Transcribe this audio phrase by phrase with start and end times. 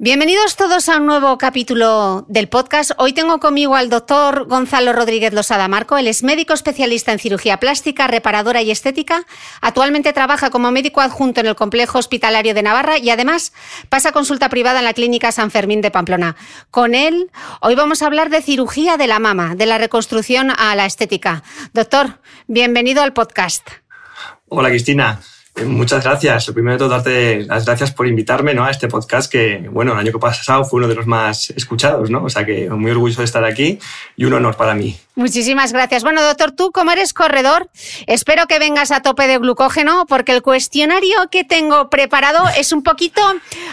[0.00, 2.92] Bienvenidos todos a un nuevo capítulo del podcast.
[2.98, 5.98] Hoy tengo conmigo al doctor Gonzalo Rodríguez Losada Marco.
[5.98, 9.26] Él es médico especialista en cirugía plástica, reparadora y estética.
[9.60, 13.52] Actualmente trabaja como médico adjunto en el complejo hospitalario de Navarra y además
[13.88, 16.36] pasa consulta privada en la clínica San Fermín de Pamplona.
[16.70, 20.76] Con él hoy vamos a hablar de cirugía de la mama, de la reconstrucción a
[20.76, 21.42] la estética.
[21.74, 23.66] Doctor, bienvenido al podcast.
[24.46, 25.20] Hola Cristina.
[25.66, 26.48] Muchas gracias.
[26.48, 28.64] Lo primero de todo, darte las gracias por invitarme ¿no?
[28.64, 32.10] a este podcast que, bueno, el año que pasado fue uno de los más escuchados,
[32.10, 32.24] ¿no?
[32.24, 33.78] O sea que muy orgulloso de estar aquí
[34.16, 34.96] y un honor para mí.
[35.18, 36.04] Muchísimas gracias.
[36.04, 37.68] Bueno, doctor, tú como eres corredor,
[38.06, 42.84] espero que vengas a tope de glucógeno porque el cuestionario que tengo preparado es un
[42.84, 43.20] poquito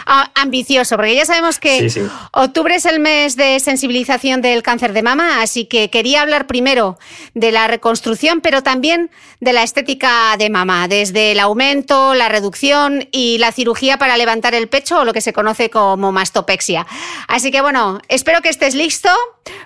[0.06, 1.88] ah, ambicioso, porque ya sabemos que
[2.32, 6.98] octubre es el mes de sensibilización del cáncer de mama, así que quería hablar primero
[7.34, 11.75] de la reconstrucción, pero también de la estética de mama, desde el aumento,
[12.14, 16.12] la reducción y la cirugía para levantar el pecho o lo que se conoce como
[16.12, 16.86] mastopexia.
[17.28, 19.10] Así que bueno, espero que estés listo,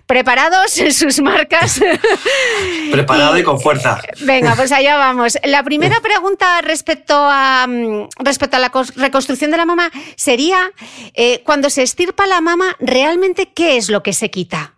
[0.06, 1.80] preparados en sus marcas
[2.92, 4.00] Preparado y, con fuerza.
[4.22, 5.38] Venga, pues allá vamos.
[5.44, 10.70] La primera pregunta respecto a, mm, respecto a la reconstrucción de la mama sería,
[11.14, 14.74] eh, cuando se estirpa la mama, ¿realmente qué es lo que se quita?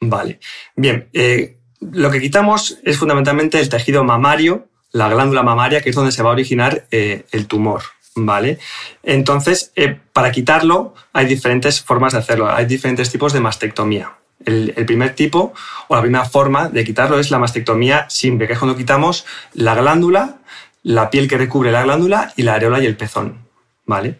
[0.00, 0.40] Vale,
[0.76, 1.08] bien.
[1.12, 6.12] Eh, lo que quitamos es fundamentalmente el tejido mamario, la glándula mamaria, que es donde
[6.12, 7.82] se va a originar eh, el tumor.
[8.16, 8.60] ¿Vale?
[9.02, 9.72] Entonces,
[10.12, 14.12] para quitarlo hay diferentes formas de hacerlo, hay diferentes tipos de mastectomía.
[14.44, 15.52] El, primer tipo
[15.88, 19.74] o la primera forma de quitarlo es la mastectomía simple, que es cuando quitamos la
[19.74, 20.36] glándula,
[20.84, 23.44] la piel que recubre la glándula y la areola y el pezón.
[23.86, 24.18] ¿vale?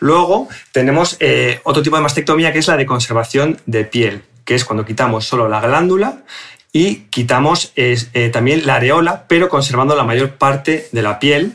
[0.00, 4.56] Luego tenemos eh, otro tipo de mastectomía que es la de conservación de piel, que
[4.56, 6.24] es cuando quitamos solo la glándula
[6.76, 11.54] y quitamos eh, también la areola, pero conservando la mayor parte de la piel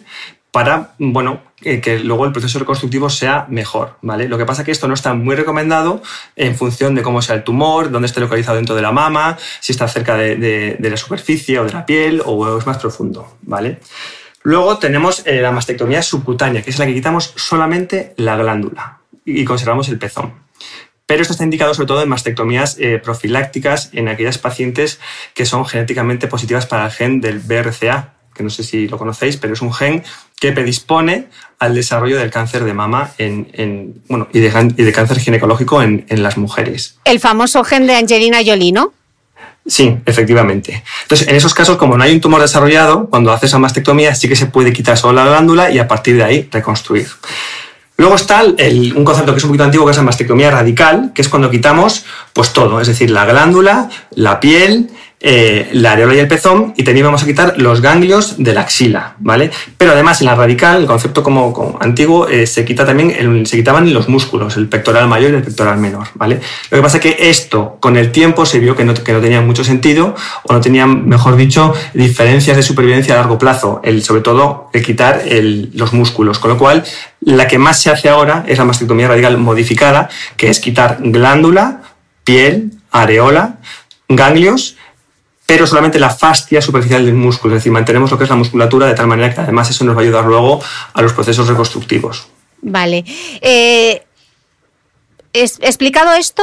[0.50, 4.28] para, bueno, eh, que luego el proceso reconstructivo sea mejor, ¿vale?
[4.28, 6.02] Lo que pasa es que esto no está muy recomendado
[6.36, 9.74] en función de cómo sea el tumor, dónde esté localizado dentro de la mama, si
[9.74, 13.78] está cerca de, la superficie o de la piel o es más profundo, ¿vale?
[14.42, 19.46] Luego tenemos eh, la mastectomía subcutánea, que es la que quitamos solamente la glándula y
[19.46, 20.34] conservamos el pezón.
[21.12, 24.98] Pero esto está indicado sobre todo en mastectomías eh, profilácticas en aquellas pacientes
[25.34, 29.36] que son genéticamente positivas para el gen del BRCA, que no sé si lo conocéis,
[29.36, 30.06] pero es un gen
[30.40, 31.28] que predispone
[31.60, 36.98] al desarrollo del cáncer de mama en, bueno, y, de, cáncer ginecológico en, las mujeres.
[37.04, 38.94] El famoso gen de Angelina Jolie, ¿no?
[39.68, 40.82] Sí, efectivamente.
[41.02, 44.30] Entonces, en esos casos, como no hay un tumor desarrollado, cuando haces la mastectomía sí
[44.30, 47.10] que se puede quitar solo la glándula y a partir de ahí reconstruir.
[48.02, 51.22] Luego está un concepto que es un poquito antiguo, que es la mastectomía radical, que
[51.22, 52.04] es cuando quitamos
[52.34, 54.90] pues todo, es decir, la glándula, la piel,
[55.24, 58.62] eh, la areola y el pezón y también vamos a quitar los ganglios de la
[58.62, 59.52] axila, ¿vale?
[59.78, 63.94] Pero además en la radical, el concepto como, antiguo, eh, se quita también, se quitaban
[63.94, 66.40] los músculos, el pectoral mayor y el pectoral menor, ¿vale?
[66.72, 69.22] Lo que pasa es que esto con el tiempo se vio que no, que no
[69.22, 74.02] tenía mucho sentido o no tenía, mejor dicho, diferencias de supervivencia a largo plazo, el,
[74.02, 75.24] sobre todo el quitar
[75.74, 76.84] los músculos, con lo cual
[77.20, 81.82] la que más se hace ahora es la mastectomía radical modificada, que es quitar glándula,
[82.24, 83.60] piel, areola,
[84.10, 84.78] ganglios
[85.52, 88.88] pero solamente la fascia superficial del músculo, es decir, mantenemos lo que es la musculatura
[88.88, 90.64] de tal manera que además eso nos va a ayudar luego
[90.94, 92.26] a los procesos reconstructivos.
[92.62, 93.04] Vale.
[93.42, 94.02] Eh,
[95.34, 96.42] explicado esto,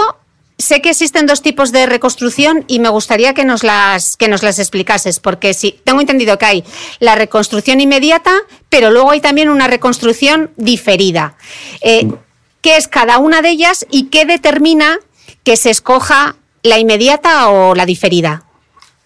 [0.58, 4.42] sé que existen dos tipos de reconstrucción y me gustaría que nos las, que nos
[4.42, 6.64] las explicases, porque sí, tengo entendido que hay
[6.98, 8.34] la reconstrucción inmediata,
[8.68, 11.34] pero luego hay también una reconstrucción diferida.
[11.80, 12.12] Eh,
[12.60, 14.98] ¿Qué es cada una de ellas y qué determina
[15.44, 18.44] que se escoja la inmediata o la diferida?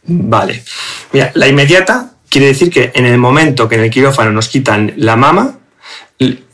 [0.05, 0.63] Vale.
[1.13, 4.95] Mira, la inmediata quiere decir que en el momento que en el quirófano nos quitan
[4.97, 5.59] la mama,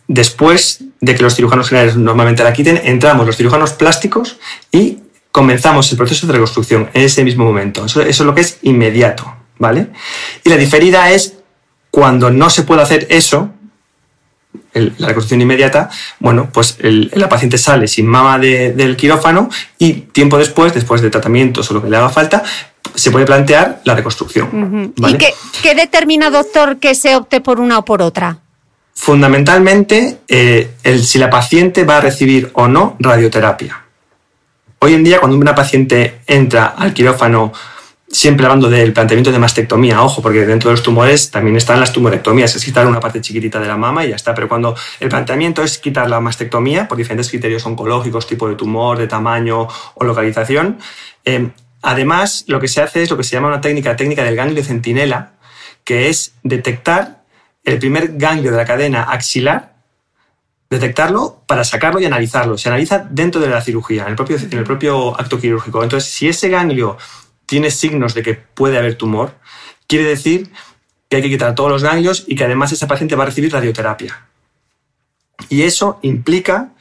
[0.08, 4.38] después de que los cirujanos generales normalmente la quiten, entramos los cirujanos plásticos
[4.72, 4.98] y
[5.30, 7.84] comenzamos el proceso de reconstrucción en ese mismo momento.
[7.84, 9.88] Eso, es lo que es inmediato, ¿vale?
[10.42, 11.34] Y la diferida es
[11.90, 13.50] cuando no se puede hacer eso,
[14.72, 19.48] la reconstrucción inmediata, bueno, pues la paciente sale sin mama del quirófano
[19.78, 22.42] y tiempo después, después de tratamientos o lo que le haga falta,
[22.94, 24.92] se puede plantear la reconstrucción.
[24.96, 28.38] ¿Y qué, determina, doctor, que se opte por una o por otra?
[28.94, 33.84] Fundamentalmente, eh, el, si la paciente va a recibir o no radioterapia.
[34.80, 37.52] Hoy en día, cuando una paciente entra al quirófano,
[38.10, 41.92] siempre hablando del planteamiento de mastectomía, ojo, porque dentro de los tumores también están las
[41.92, 45.08] tumorectomías, es quitar una parte chiquitita de la mama y ya está, pero cuando el
[45.08, 50.04] planteamiento es quitar la mastectomía por diferentes criterios oncológicos, tipo de tumor, de tamaño o
[50.04, 50.78] localización,
[51.24, 51.50] eh,
[51.82, 54.64] Además, lo que se hace es lo que se llama una técnica, técnica del ganglio
[54.64, 55.34] centinela,
[55.84, 57.24] que es detectar
[57.64, 59.76] el primer ganglio de la cadena axilar,
[60.70, 62.58] detectarlo para sacarlo y analizarlo.
[62.58, 64.08] Se analiza dentro de la cirugía, en
[64.58, 65.82] el propio, acto quirúrgico.
[65.82, 66.98] Entonces, si ese ganglio
[67.46, 69.34] tiene signos de que puede haber tumor,
[69.86, 70.50] quiere decir
[71.08, 73.52] que hay que quitar todos los ganglios y que además esa paciente va a recibir
[73.52, 74.26] radioterapia.
[75.48, 76.72] Y eso implica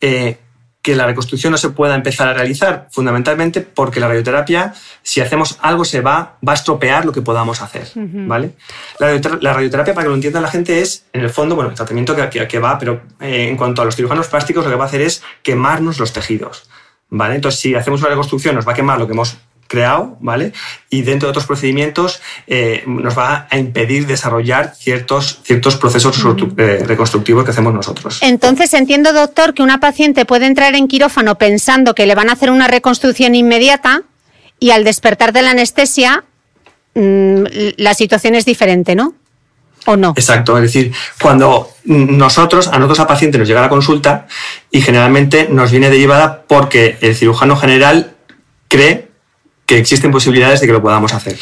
[0.00, 0.38] eh,
[0.82, 5.58] que la reconstrucción no se pueda empezar a realizar, fundamentalmente porque la radioterapia, si hacemos
[5.62, 7.86] algo, se va, va a estropear lo que podamos hacer.
[7.94, 8.56] ¿vale?
[8.98, 9.06] La,
[9.52, 12.48] radioterapia, para que lo entienda la gente, es, en el fondo, bueno, el tratamiento que,
[12.48, 15.02] que, va, pero eh, en cuanto a los cirujanos plásticos, lo que va a hacer
[15.02, 16.68] es quemarnos los tejidos.
[17.10, 17.36] ¿vale?
[17.36, 19.38] Entonces, si hacemos una reconstrucción, nos va a quemar lo que hemos
[19.72, 20.52] creado, ¿vale?
[20.90, 26.22] Y dentro de otros procedimientos eh, nos va a impedir desarrollar ciertos, ciertos procesos
[26.58, 28.18] eh, reconstructivos que hacemos nosotros.
[28.20, 32.34] Entonces entiendo, doctor, que una paciente puede entrar en quirófano pensando que le van a
[32.34, 34.02] hacer una reconstrucción inmediata
[34.60, 36.24] y al despertar de la anestesia
[36.94, 37.44] mm,
[37.78, 39.14] la situación es diferente, ¿no?
[39.86, 40.12] ¿O no?
[40.14, 44.28] Exacto, es decir, cuando nosotros, a nosotros a paciente nos llega la consulta
[44.70, 48.12] y generalmente nos viene derivada porque el cirujano general
[48.68, 49.11] cree
[49.66, 51.38] que existen posibilidades de que lo podamos hacer.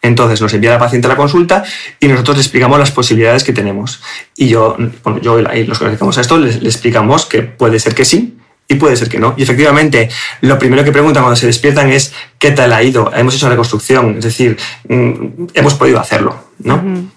[0.00, 1.64] Entonces nos envía la paciente a la consulta
[1.98, 4.00] y nosotros le explicamos las posibilidades que tenemos.
[4.36, 7.80] Y yo, bueno, yo y los que nos dedicamos a esto, le, explicamos que puede
[7.80, 8.38] ser que sí
[8.68, 9.34] y puede ser que no.
[9.36, 10.08] Y efectivamente,
[10.42, 13.10] lo primero que preguntan cuando se despiertan es ¿qué tal ha ido?
[13.14, 14.56] Hemos hecho la reconstrucción, es decir,
[14.88, 16.76] mm, hemos podido hacerlo, ¿no?
[16.76, 17.10] Mm.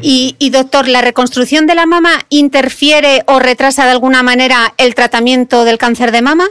[0.00, 4.96] Y, y, doctor, ¿la reconstrucción de la mama interfiere o retrasa de alguna manera el
[4.96, 6.46] tratamiento del cáncer de mama?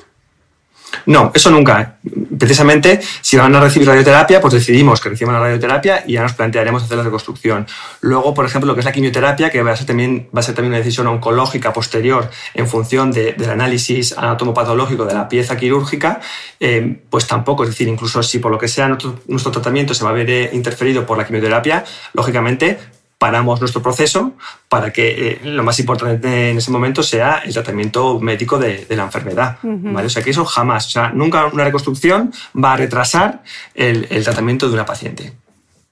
[1.05, 1.97] No, eso nunca.
[2.37, 6.33] Precisamente, si van a recibir radioterapia, pues decidimos que reciban la radioterapia y ya nos
[6.33, 7.67] plantearemos hacer la reconstrucción.
[8.01, 10.43] Luego, por ejemplo, lo que es la quimioterapia, que va a ser también, va a
[10.43, 16.19] ser también una decisión oncológica posterior en función del análisis anatomopatológico de la pieza quirúrgica,
[16.59, 17.63] eh, pues tampoco.
[17.63, 20.29] Es decir, incluso si por lo que sea nuestro, nuestro tratamiento se va a ver
[20.29, 21.83] eh, interferido por la quimioterapia,
[22.13, 22.77] lógicamente
[23.23, 24.33] paramos nuestro proceso
[24.67, 29.03] para que eh, lo más importante en ese momento sea el tratamiento médico de, la
[29.03, 29.59] enfermedad.
[29.63, 30.07] ¿vale?
[30.07, 33.41] O sea, que eso jamás, o sea, nunca una reconstrucción va a retrasar
[33.75, 35.31] el, el tratamiento de una paciente.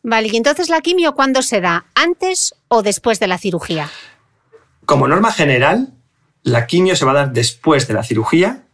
[0.03, 1.85] Vale, y entonces la quimio, ¿cuándo se da?
[1.95, 3.89] ¿Antes o después de la cirugía?
[4.83, 5.93] Como norma general,
[6.43, 8.65] la quimio se va a dar después de la cirugía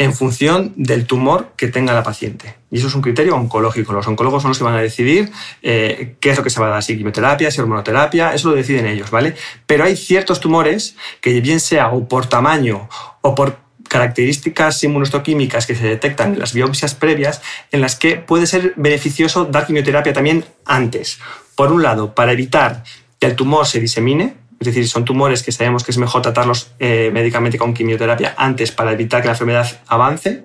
[0.00, 2.54] en función del tumor que tenga la paciente.
[2.70, 3.92] Y eso es un criterio oncológico.
[3.92, 5.30] Los oncólogos son los que van a decidir
[5.60, 8.56] eh, qué es lo que se va a dar, si quimioterapia, si hormonoterapia, eso lo
[8.56, 9.34] deciden ellos, ¿vale?
[9.66, 12.88] Pero hay ciertos tumores que bien sea o por tamaño
[13.20, 18.46] o por características inmunostoquímicas que se detectan en las biopsias previas, en las que puede
[18.46, 21.18] ser beneficioso dar quimioterapia también antes.
[21.54, 22.84] Por un lado, para evitar
[23.18, 26.70] que el tumor se disemine, Es decir, son tumores que sabemos que es mejor tratarlos
[26.78, 30.44] eh, médicamente con quimioterapia antes para evitar que la enfermedad avance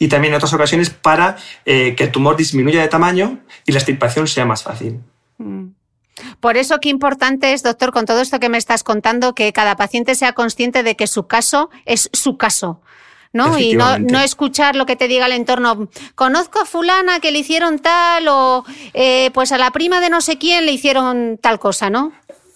[0.00, 3.78] y también en otras ocasiones para eh, que el tumor disminuya de tamaño y la
[3.78, 4.98] extirpación sea más fácil.
[5.38, 5.68] Mm.
[6.40, 9.76] Por eso qué importante es, doctor, con todo esto que me estás contando, que cada
[9.76, 12.80] paciente sea consciente de que su caso es su caso.
[13.32, 13.58] ¿no?
[13.58, 15.88] Y no, no, escuchar lo que te diga el entorno.
[16.14, 20.20] Conozco a fulana que le hicieron tal o eh, pues a la prima de no
[20.20, 22.12] sé quién le hicieron tal cosa, ¿no?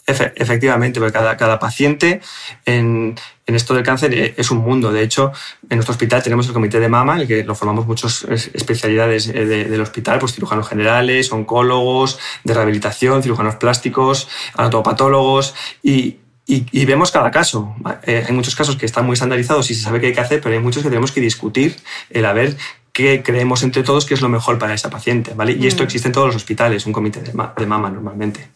[0.07, 2.21] Efectivamente, porque cada, cada paciente
[2.65, 4.93] en, en, esto del cáncer e, es un mundo.
[4.93, 5.33] De hecho,
[5.69, 9.29] en nuestro hospital tenemos el comité de mama, en el que lo formamos muchas especialidades
[9.29, 17.11] eh, del hospital, pues cirujanos generales, oncólogos, de rehabilitación, cirujanos plásticos, anatopatólogos y, y, vemos
[17.11, 17.75] cada caso.
[18.05, 20.41] Eh, hay muchos casos que están muy estandarizados y se sabe qué hay que hacer,
[20.41, 21.77] pero hay muchos que tenemos que discutir
[22.11, 22.57] el a ver
[22.93, 25.35] qué creemos entre todos que es lo mejor para esa paciente.
[25.35, 25.53] ¿vale?
[25.53, 25.87] Y esto mm.
[25.87, 28.49] existe en todos los hospitales, un comité de, mama normalmente.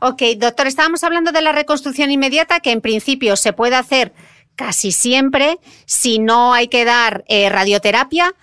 [0.00, 4.12] Ok, doctor, estábamos hablando de la reconstrucción inmediata, que en principio se puede hacer
[4.56, 8.34] casi siempre si no hay que dar eh, radioterapia.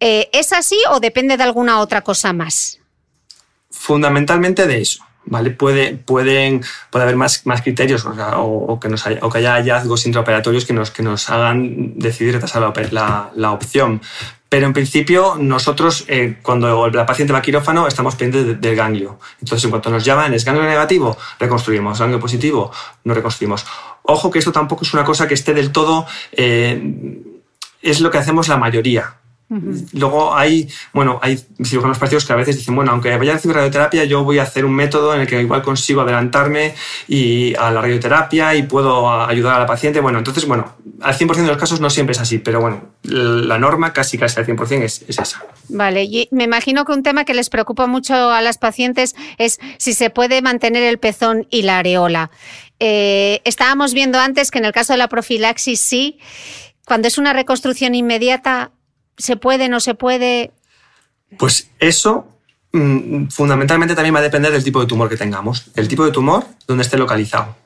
[0.00, 2.80] Eh, ¿Es así o depende de alguna otra cosa más?
[3.70, 5.04] Fundamentalmente de eso.
[5.30, 5.50] ¿vale?
[5.50, 10.06] Puede, pueden, puede haber más, más criterios o, que nos haya, o que haya hallazgos
[10.06, 14.00] intraoperatorios que nos, que nos hagan decidir retrasar la, la, opción.
[14.48, 19.18] Pero en principio, nosotros, eh, cuando la paciente va quirófano, estamos pendientes del ganglio.
[19.40, 21.16] Entonces, en cuanto nos llaman, ¿es ganglio negativo?
[21.38, 21.98] Reconstruimos.
[21.98, 22.72] ¿Ganglio positivo?
[23.04, 23.66] No reconstruimos.
[24.02, 26.06] Ojo que esto tampoco es una cosa que esté del todo...
[26.32, 27.34] Eh,
[27.80, 29.14] es lo que hacemos la mayoría.
[29.92, 33.56] Luego hay, bueno, hay cirujanos partidos que a veces dicen, bueno, aunque vaya a recibir
[33.56, 36.74] radioterapia, yo voy a hacer un método en el que igual consigo adelantarme
[37.06, 40.00] y a la radioterapia y puedo ayudar a la paciente.
[40.00, 43.58] Bueno, entonces, bueno, al 100% de los casos no siempre es así, pero bueno, la
[43.58, 45.42] norma casi casi al 100% es, es esa.
[45.70, 49.60] Vale, y me imagino que un tema que les preocupa mucho a las pacientes es
[49.78, 52.30] si se puede mantener el pezón y la areola.
[52.80, 56.18] Eh, estábamos viendo antes que en el caso de la profilaxis sí,
[56.84, 58.72] cuando es una reconstrucción inmediata
[59.18, 60.52] ¿Se puede, no se puede?
[61.38, 62.28] Pues eso
[62.72, 65.70] mm, fundamentalmente también va a depender del tipo de tumor que tengamos.
[65.74, 67.56] El tipo de tumor, donde esté localizado.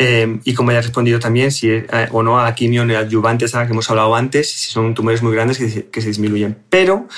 [0.00, 3.54] Eh, y como ya he respondido también, si eh, o no a la quimio neoadyuvantes
[3.54, 6.56] a la que hemos hablado antes, si son tumores muy grandes que se disminuyen.
[6.68, 7.08] Pero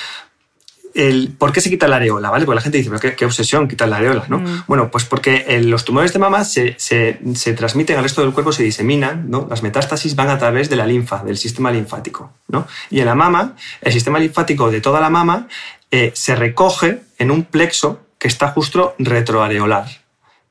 [1.38, 2.30] ¿Por qué se quita la areola?
[2.30, 2.45] ¿vale?
[2.45, 4.38] Porque la gente dice, pero qué, obsesión quitar la areola, ¿no?
[4.38, 4.64] Mm.
[4.66, 6.76] Bueno, pues porque eh, los tumores de mama se,
[7.57, 9.47] transmiten al resto del cuerpo, se diseminan, ¿no?
[9.49, 12.66] Las metástasis van a través de la linfa, del sistema linfático, ¿no?
[12.90, 15.49] Y en la mama, el sistema linfático de toda la mama
[15.90, 19.87] eh, se recoge en un plexo que está justo retroareolar.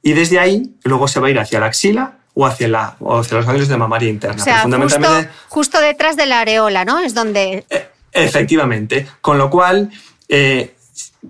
[0.01, 3.20] Y desde ahí luego se va a ir hacia la axila o hacia, la, o
[3.20, 4.41] hacia los ganglios de mamaria interna.
[4.41, 7.00] O sea, fundamentalmente, justo, detrás de la areola, ¿no?
[7.00, 7.65] Es donde...
[7.70, 9.08] E, efectivamente.
[9.22, 9.91] Con lo cual
[10.29, 10.75] eh,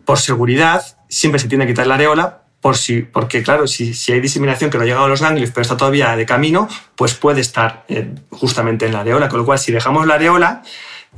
[0.06, 4.12] por seguridad, siempre se tiene que quitar la areola, por si, porque claro, si, si,
[4.12, 7.14] hay diseminación que no ha llegado a los ganglios, pero está todavía de camino, pues
[7.14, 9.30] puede estar eh, justamente en la areola.
[9.30, 10.62] Con lo cual, si dejamos la areola,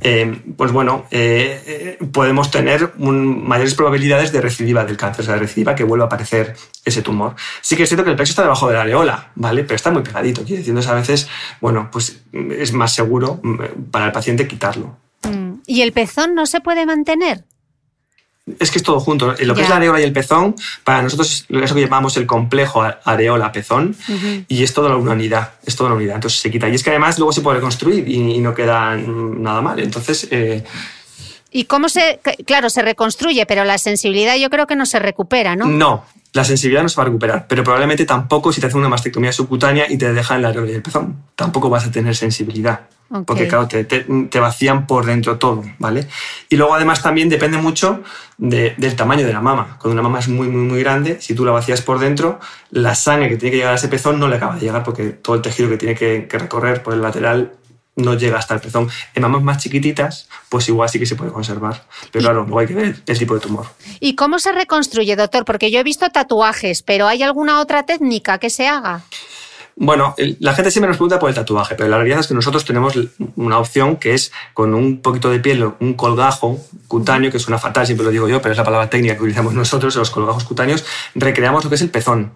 [0.00, 1.06] eh, pues bueno,
[2.12, 6.06] podemos tener mayores probabilidades de recidiva del cáncer, o sea, de recidiva que vuelva a
[6.06, 7.34] aparecer ese tumor.
[7.60, 9.64] Sí que es cierto que el plexo está debajo de la areola, ¿vale?
[9.64, 11.28] Pero está muy pegadito, quiere decir, a veces,
[11.60, 14.96] bueno, pues es más seguro mm, para el paciente quitarlo.
[15.24, 15.54] Mm.
[15.66, 17.44] ¿Y el pezón no se puede mantener?
[18.58, 19.34] Es que es todo junto.
[19.38, 22.26] Lo que es la areola y el pezón, para nosotros es eso que llamamos el
[22.26, 23.94] complejo areola-pezón,
[24.48, 26.16] y es toda una unidad, es toda una unidad.
[26.16, 26.68] Entonces se quita.
[26.68, 29.78] Y es que además luego se puede reconstruir y, no queda nada mal.
[29.78, 30.26] Entonces...
[30.30, 30.64] Eh,
[31.52, 32.18] ¿Y cómo se...?
[32.44, 35.66] Claro, se reconstruye, pero la sensibilidad yo creo que no se recupera, ¿no?
[35.66, 38.88] No, la sensibilidad no se va a recuperar, pero probablemente tampoco si te hacen una
[38.88, 42.88] mastectomía subcutánea y te dejan la areola y el pezón, tampoco vas a tener sensibilidad.
[43.26, 46.08] Porque claro, te, vacían por dentro todo, ¿vale?
[46.48, 48.02] Y luego además también depende mucho
[48.38, 49.76] del tamaño de la mama.
[49.80, 52.40] Cuando una mama es muy, muy, muy grande, si tú la vacías por dentro,
[52.70, 55.10] la sangre que tiene que llegar a ese pezón no le acaba de llegar porque
[55.10, 57.52] todo el tejido que tiene que, que recorrer por el lateral
[57.96, 58.88] no llega hasta el pezón.
[59.14, 61.84] En mamas más chiquititas, pues igual sí que se puede conservar.
[62.10, 63.66] Pero claro, luego hay que ver el tipo de tumor.
[64.00, 65.44] ¿Y cómo se reconstruye, doctor?
[65.44, 69.02] Porque yo he visto tatuajes, pero ¿hay alguna otra técnica que se haga?
[69.84, 72.64] Bueno, la gente siempre nos pregunta por el tatuaje, pero la realidad es que nosotros
[72.64, 72.96] tenemos
[73.34, 77.84] una opción que es con un poquito de piel, un colgajo cutáneo, que suena fatal,
[77.84, 80.84] siempre lo digo yo, pero es la palabra técnica que utilizamos nosotros, los colgajos cutáneos,
[81.16, 82.30] recreamos lo que es el pezón.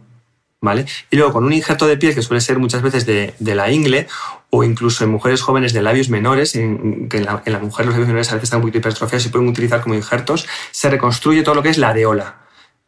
[0.61, 0.87] ¿Vale?
[1.09, 4.09] Y luego con un injerto de piel que suele ser muchas veces de, la ingle
[4.51, 8.09] o incluso en mujeres jóvenes de labios menores, en, que en la, mujer los labios
[8.09, 11.55] menores a veces están un poquito hipertrofiados y pueden utilizar como injertos, se reconstruye todo
[11.55, 12.46] lo que es la areola.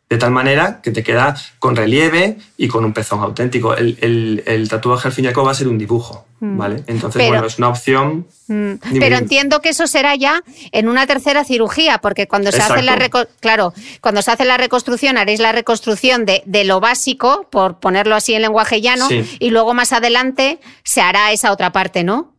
[0.08, 3.74] De tal manera que te queda con relieve y con un pezón auténtico.
[3.74, 6.56] El, tatuaje al fin y al cabo va a ser un dibujo, mm.
[6.56, 6.82] ¿vale?
[6.86, 8.26] Entonces, bueno, es una opción.
[8.46, 8.74] Mm.
[8.98, 12.96] Pero entiendo que eso será ya en una tercera cirugía, porque cuando se hace la
[13.40, 18.32] claro, cuando se hace la reconstrucción haréis la reconstrucción de, lo básico, por ponerlo así
[18.32, 22.32] en lenguaje llano, y luego más adelante se hará esa otra parte, ¿no?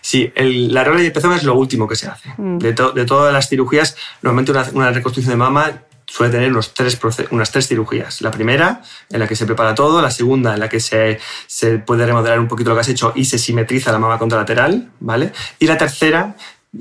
[0.00, 2.30] Sí, la areola y el pezón es lo último que se hace.
[2.36, 2.58] Mm.
[2.58, 6.98] De, todas las cirugías, normalmente una reconstrucción de mama suele tener unos tres
[7.30, 8.20] unas tres cirugías.
[8.20, 11.78] La primera, en la que se prepara todo, la segunda, en la que se, se,
[11.78, 15.32] puede remodelar un poquito lo que has hecho y se simetriza la mama contralateral, ¿vale?
[15.60, 16.34] Y la tercera,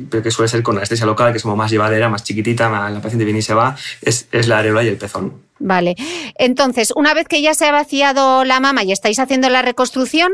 [0.09, 3.01] pero que suele ser con anestesia local, que es como más llevadera, más chiquitita, la
[3.01, 5.43] paciente viene y se va, es, es la areola y el pezón.
[5.59, 5.95] Vale.
[6.35, 10.31] Entonces, una vez que ya se ha vaciado la mama y estáis haciendo la reconstrucción,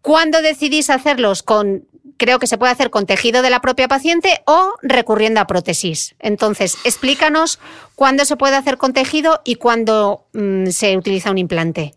[0.00, 1.84] ¿cuándo decidís hacerlos con
[2.20, 6.14] creo que se puede hacer con tejido de la propia paciente o recurriendo a prótesis.
[6.18, 7.58] Entonces, explícanos
[7.94, 11.94] cuándo se puede hacer con tejido y cuándo mm, se utiliza un implante.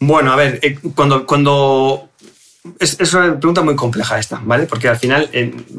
[0.00, 2.05] Bueno, a ver, eh, cuando, cuando
[2.78, 4.66] es, una pregunta muy compleja esta, ¿vale?
[4.66, 5.30] Porque al final,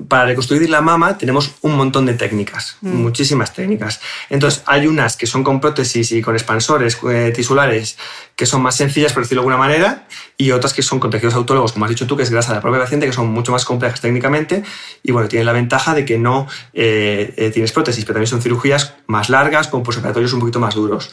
[0.08, 2.90] para reconstruir la mama tenemos un montón de técnicas, mm.
[2.90, 4.00] muchísimas técnicas.
[4.30, 7.98] Entonces, hay unas que son con prótesis y con expansores eh, tisulares
[8.36, 11.34] que son más sencillas, por decirlo de alguna manera, y otras que son con tejidos
[11.34, 13.52] autólogos, como has dicho tú, que es grasa de la propia paciente, que son mucho
[13.52, 14.64] más complejas técnicamente,
[15.02, 18.42] y bueno, tienen la ventaja de que no eh, eh, tienes prótesis, pero también son
[18.42, 21.12] cirugías más largas, con posoperatorios un poquito más duros.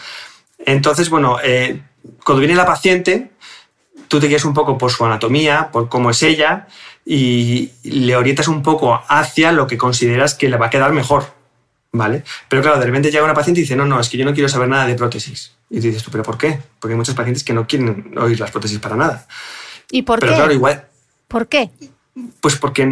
[0.66, 1.38] Entonces, bueno,
[2.24, 3.30] cuando viene la paciente,
[4.08, 6.66] tú te guías un poco por su anatomía, por cómo es ella,
[7.04, 11.24] y le orientas un poco hacia lo que consideras que le va a quedar mejor.
[11.92, 12.24] ¿Vale?
[12.48, 14.34] Pero claro, de repente llega una paciente y dice, no, no, es que yo no
[14.34, 15.54] quiero saber nada de prótesis.
[15.70, 16.58] Y dices tú, ¿pero por qué?
[16.80, 19.28] Porque hay muchos pacientes que no quieren oír las prótesis para nada.
[19.92, 20.36] ¿Y por pero qué?
[20.36, 20.88] claro, igual.
[21.28, 21.70] ¿Por qué?
[22.40, 22.84] Pues porque,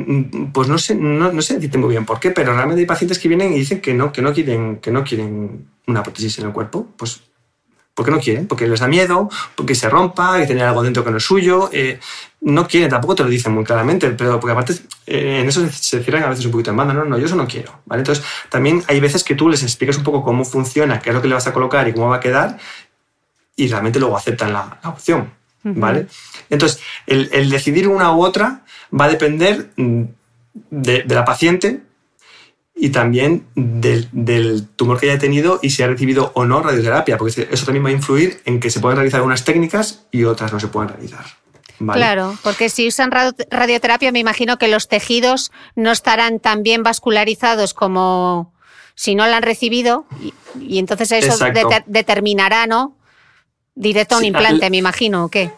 [0.53, 3.19] pues no sé, no, no sé decirte muy bien por qué, pero realmente hay pacientes
[3.19, 6.47] que vienen y dicen que no, que no quieren, que no quieren una prótesis en
[6.47, 6.89] el cuerpo.
[6.97, 7.21] Pues
[7.95, 11.11] porque no quieren, porque les da miedo, porque se rompa, que tiene algo dentro que
[11.11, 11.69] no es suyo.
[11.73, 12.01] Eh,
[12.41, 14.75] no quieren, tampoco te lo dicen muy claramente, pero porque aparte
[15.07, 16.95] eh, en eso se cierran a veces un poquito en banda.
[16.95, 17.81] No, no, yo eso no quiero.
[17.85, 18.01] ¿vale?
[18.01, 21.23] Entonces, también hay veces que tú les explicas un poco cómo funciona, qué es lo
[21.23, 22.59] que le vas a colocar y cómo va a quedar,
[23.57, 25.31] y realmente luego aceptan la, opción.
[25.63, 26.07] ¿vale?
[26.51, 28.65] Entonces, el, decidir una u otra
[28.99, 31.83] va a depender de, de la paciente
[32.75, 37.49] y también del, tumor que haya tenido y si ha recibido o no radioterapia, porque
[37.51, 40.61] eso también va a influir en que se puedan realizar unas técnicas y otras no
[40.61, 41.25] se puedan realizar.
[41.79, 47.75] Claro, porque si usan radioterapia me imagino que los tejidos no estarán tan bien vascularizados
[47.75, 48.55] como
[48.95, 50.07] si no la han recibido
[50.61, 51.45] y, entonces eso
[51.87, 52.97] determinará, ¿no?
[53.75, 55.51] Directo a un implante, me imagino, ¿o qué?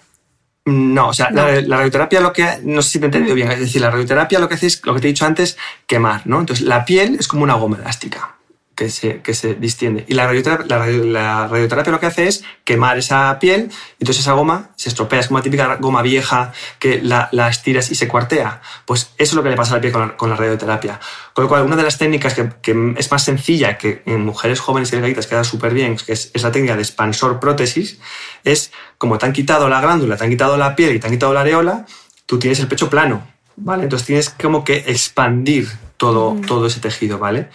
[0.67, 2.47] No, o sea, la, radioterapia lo que.
[2.63, 3.51] No sé si te he entendido bien.
[3.51, 6.27] Es decir, la radioterapia lo que hace es lo que te he dicho antes, quemar,
[6.27, 6.41] ¿no?
[6.41, 8.35] Entonces, la piel es como una goma elástica
[8.75, 10.05] que se, que se distiende.
[10.09, 14.71] Y la radioterapia, la, radioterapia, lo que hace es quemar esa piel, entonces esa goma
[14.77, 18.61] se estropea, es como una típica goma vieja que la, la, estiras y se cuartea.
[18.85, 21.01] Pues eso es lo que le pasa a la piel con la, radioterapia.
[21.33, 24.61] Con lo cual, una de las técnicas que, que es más sencilla, que en mujeres
[24.61, 27.99] jóvenes y delgaditas queda súper bien, que es, es, la técnica de expansor prótesis,
[28.45, 31.13] es como te han quitado la glándula, te han quitado la piel y te han
[31.13, 31.87] quitado la areola,
[32.27, 33.85] tú tienes el pecho plano, ¿vale?
[33.85, 37.49] Entonces tienes como que expandir todo, todo ese tejido, ¿vale?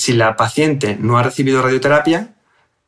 [0.00, 2.30] Si la paciente no ha recibido radioterapia,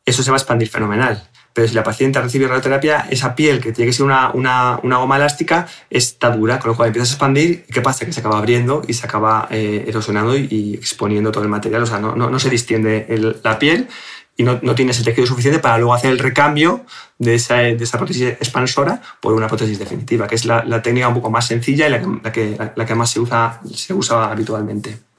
[0.07, 1.29] eso se va a expandir fenomenal.
[1.53, 4.81] Pero si la paciente ha recibido radioterapia, esa piel, que tiene que ser una, una,
[4.83, 7.66] una goma elástica, está dura, con lo cual empiezas a expandir.
[7.68, 8.07] ¿Y qué pasa?
[8.07, 11.83] Que se acaba abriendo y se acaba eh, erosionando y, exponiendo todo el material.
[11.83, 13.07] O sea, no, no, se distiende
[13.44, 13.88] la piel
[14.35, 16.87] y no, no, tienes el tejido suficiente para luego hacer el recambio
[17.18, 21.09] de esa, de esa prótesis expansora por una prótesis definitiva, que es la, la técnica
[21.09, 24.31] un poco más sencilla y la la que, la que más se usa, se usa
[24.31, 25.12] habitualmente.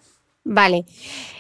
[0.46, 0.86] Vale.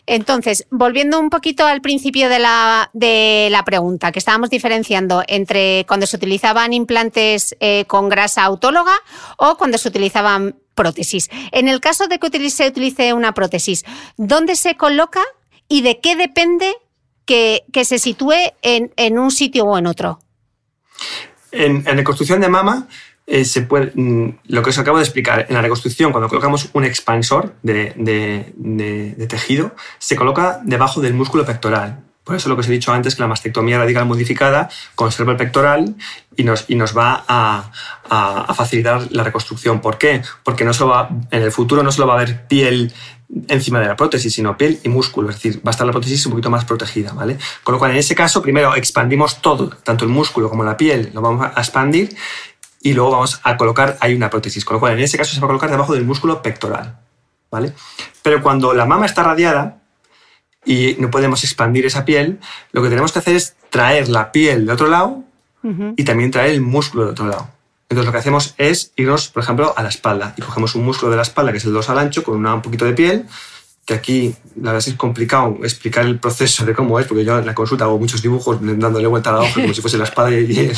[0.06, 5.86] Entonces, volviendo un poquito al principio de la, de la pregunta, que estábamos diferenciando entre
[5.88, 8.94] cuando se utilizaban implantes eh, con grasa autóloga
[9.38, 11.30] o cuando se utilizaban prótesis.
[11.52, 13.86] En el caso de que se utilice una prótesis,
[14.18, 15.22] ¿dónde se coloca
[15.68, 16.74] y de qué depende
[17.26, 20.20] que, se sitúe en, un sitio o en otro?
[21.52, 22.88] En, en reconstrucción de mama,
[23.26, 23.46] eh,
[23.96, 29.26] mm, lo que os acabo de explicar, en la reconstrucción, cuando colocamos un expansor de,
[29.30, 32.04] tejido, se coloca debajo del músculo pectoral.
[32.24, 35.38] Por eso lo que os he dicho antes, que la mastectomía radical modificada conserva el
[35.38, 35.96] pectoral
[36.38, 37.70] y nos, va a,
[38.10, 39.82] a, facilitar la reconstrucción.
[39.82, 40.22] ¿Por qué?
[40.42, 42.94] Porque no solo va, en el futuro no solo va a haber piel
[43.48, 46.26] encima de la prótesis, sino piel y músculo, es decir, va a estar la prótesis
[46.26, 47.38] un poquito más protegida, ¿vale?
[47.64, 51.12] Con lo cual, en ese caso, primero expandimos todo, tanto el músculo como la piel,
[51.14, 52.16] lo vamos a expandir
[52.84, 55.40] y luego vamos a colocar ahí una prótesis, con lo cual en ese caso se
[55.40, 57.00] va a colocar debajo del músculo pectoral.
[57.50, 57.74] ¿vale?
[58.22, 59.80] Pero cuando la mama está radiada,
[60.66, 62.40] y no podemos expandir esa piel,
[62.72, 65.24] lo que tenemos que hacer es traer la piel de otro lado
[65.96, 67.48] y también traer el músculo de otro lado.
[67.90, 71.12] Entonces lo que hacemos es irnos, por ejemplo, a la espalda y cogemos un músculo
[71.12, 73.26] de la espalda que es el dorsal ancho con un poquito de piel
[73.86, 77.46] que aquí la verdad es complicado explicar el proceso de cómo es, porque yo en
[77.46, 80.32] la consulta hago muchos dibujos dándole vuelta a la hoja como si fuese la espalda
[80.32, 80.72] y,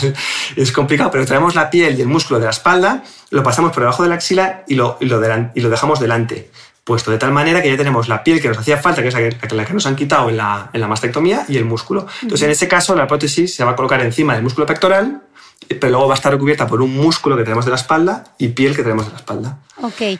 [0.55, 3.81] es, complicado, pero traemos la piel y el músculo de la espalda, lo pasamos por
[3.81, 5.21] debajo de la axila y lo, y lo,
[5.53, 6.49] y lo dejamos delante,
[6.83, 9.13] puesto de tal manera que ya tenemos la piel que nos hacía falta, que es
[9.53, 12.07] la que, nos han quitado en la, en la mastectomía, y el músculo.
[12.23, 15.21] Entonces, en este caso, la prótesis se va a colocar encima del músculo pectoral,
[15.67, 18.49] pero luego va a estar recubierta por un músculo que tenemos de la espalda y
[18.49, 19.59] piel que tenemos de la espalda.
[19.81, 20.19] Ok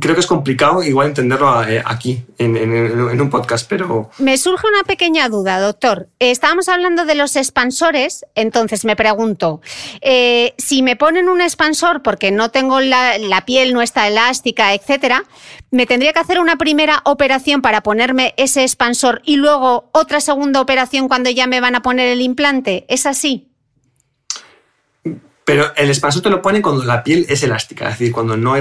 [0.00, 4.10] creo que es complicado igual entenderlo eh, aquí, en, un podcast, pero...
[4.18, 6.08] Me surge una pequeña duda, doctor.
[6.18, 9.60] Estábamos hablando de los expansores, entonces me pregunto,
[10.00, 14.74] eh, si me ponen un expansor porque no tengo la, la, piel, no está elástica,
[14.74, 15.24] etcétera,
[15.70, 20.60] ¿me tendría que hacer una primera operación para ponerme ese expansor y luego otra segunda
[20.60, 22.84] operación cuando ya me van a poner el implante?
[22.88, 23.48] ¿Es así?
[25.48, 28.52] Pero el expansor te lo pone cuando la piel es elástica, es decir, cuando no
[28.52, 28.60] hay,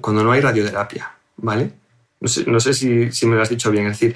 [0.00, 1.72] cuando no hay radioterapia, ¿vale?
[2.20, 2.28] No
[2.60, 4.14] sé, si, me lo has dicho bien, es decir,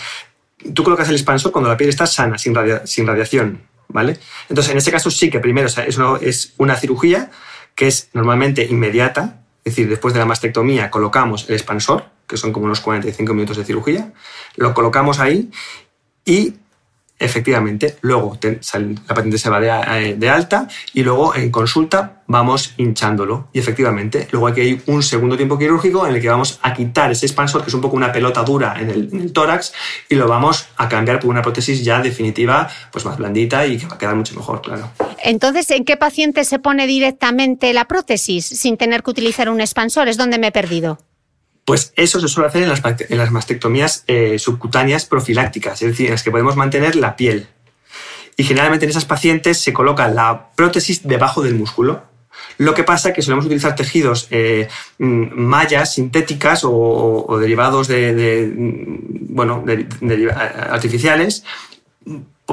[0.72, 4.20] tú colocas el expansor cuando la piel está sana, sin, radiación, ¿vale?
[4.48, 7.28] Entonces, en este caso sí que primero es, una, es una cirugía
[7.74, 12.52] que es normalmente inmediata, es decir, después de la mastectomía colocamos el expansor, que son
[12.52, 14.12] como unos 45 minutos de cirugía,
[14.54, 15.50] lo colocamos ahí
[16.24, 16.54] y
[17.22, 23.48] efectivamente, luego la paciente se va eh, de, alta y luego en consulta vamos hinchándolo.
[23.52, 26.72] Y efectivamente, luego hay que ir un segundo tiempo quirúrgico en el que vamos a
[26.74, 29.72] quitar ese expansor, que es un poco una pelota dura en el, tórax,
[30.08, 33.86] y lo vamos a cambiar por una prótesis ya definitiva, pues más blandita y que
[33.86, 34.90] va a quedar mucho mejor, claro.
[35.22, 40.08] Entonces, ¿en qué paciente se pone directamente la prótesis sin tener que utilizar un expansor?
[40.08, 40.98] Es donde me he perdido.
[41.64, 46.22] Pues eso se suele hacer en las, mastectomías eh, subcutáneas profilácticas, es decir, en las
[46.22, 47.46] que podemos mantener la piel.
[48.36, 52.02] Y generalmente en esas pacientes se coloca la prótesis debajo del músculo.
[52.58, 58.52] Lo que pasa es que solemos utilizar tejidos, eh, mm, mallas sintéticas o, derivados de,
[58.54, 59.64] mm, bueno,
[60.70, 61.44] artificiales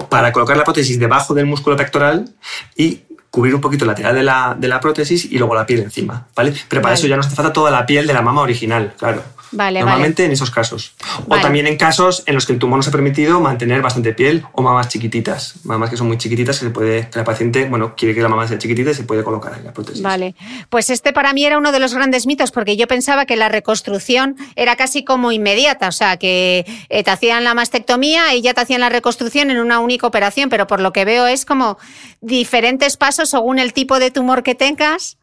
[0.09, 2.29] para colocar la prótesis debajo del músculo pectoral
[2.75, 5.81] y cubrir un poquito el lateral de la, de la prótesis y luego la piel
[5.81, 6.53] encima, ¿vale?
[6.67, 9.23] Pero para eso ya nos hace falta toda la piel de la mama original, claro.
[9.51, 10.93] Normalmente en esos casos.
[11.27, 14.43] O también en casos en los que el tumor nos ha permitido mantener bastante piel
[14.53, 15.55] o mamas chiquititas.
[15.63, 18.47] Mamas que son muy chiquititas que se puede, la paciente, bueno, quiere que la mamá
[18.47, 20.01] sea chiquitita y se puede colocar ahí la prótesis.
[20.01, 20.35] Vale.
[20.69, 23.49] Pues este para mí era uno de los grandes mitos porque yo pensaba que la
[23.49, 25.87] reconstrucción era casi como inmediata.
[25.87, 29.59] O sea, que eh, te hacían la mastectomía y ya te hacían la reconstrucción en
[29.59, 30.49] una única operación.
[30.49, 31.77] Pero por lo que veo es como
[32.21, 35.18] diferentes pasos según el tipo de tumor que tengas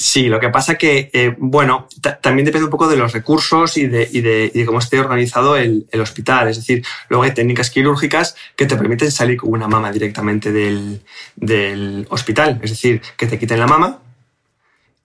[0.00, 1.86] Sí, lo que pasa que, eh, bueno,
[2.22, 6.48] también depende un poco de los recursos y de, cómo esté organizado el, hospital.
[6.48, 12.06] Es decir, luego hay técnicas quirúrgicas que te permiten salir con una mama directamente del,
[12.08, 12.60] hospital.
[12.62, 13.98] Es decir, que te quiten la mama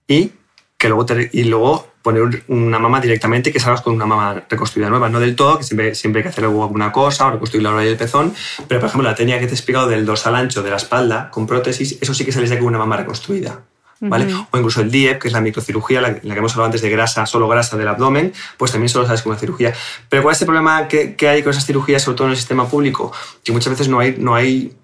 [0.08, 0.32] y
[0.78, 5.10] que luego, y luego poner una mama directamente que salgas con una mama reconstruida nueva.
[5.10, 7.82] No del todo, que siempre, siempre hay que hacer alguna cosa o reconstruir la hora
[7.82, 8.34] del pezón.
[8.66, 11.30] Pero, por ejemplo, la técnica que te he explicado del dorsal ancho de la espalda
[11.30, 13.60] con prótesis, eso sí que sales de con una mama reconstruida.
[14.00, 14.32] ¿Vale?
[14.50, 17.26] O incluso el DIEP, que es la microcirugía, la, que hemos hablado antes de grasa,
[17.26, 19.74] solo grasa del abdomen, pues también solo sabes como una cirugía.
[20.08, 22.36] Pero ¿cuál es el problema que, que, hay con esas cirugías, sobre todo en el
[22.36, 23.12] sistema público?
[23.42, 24.76] Que muchas veces no hay, no hay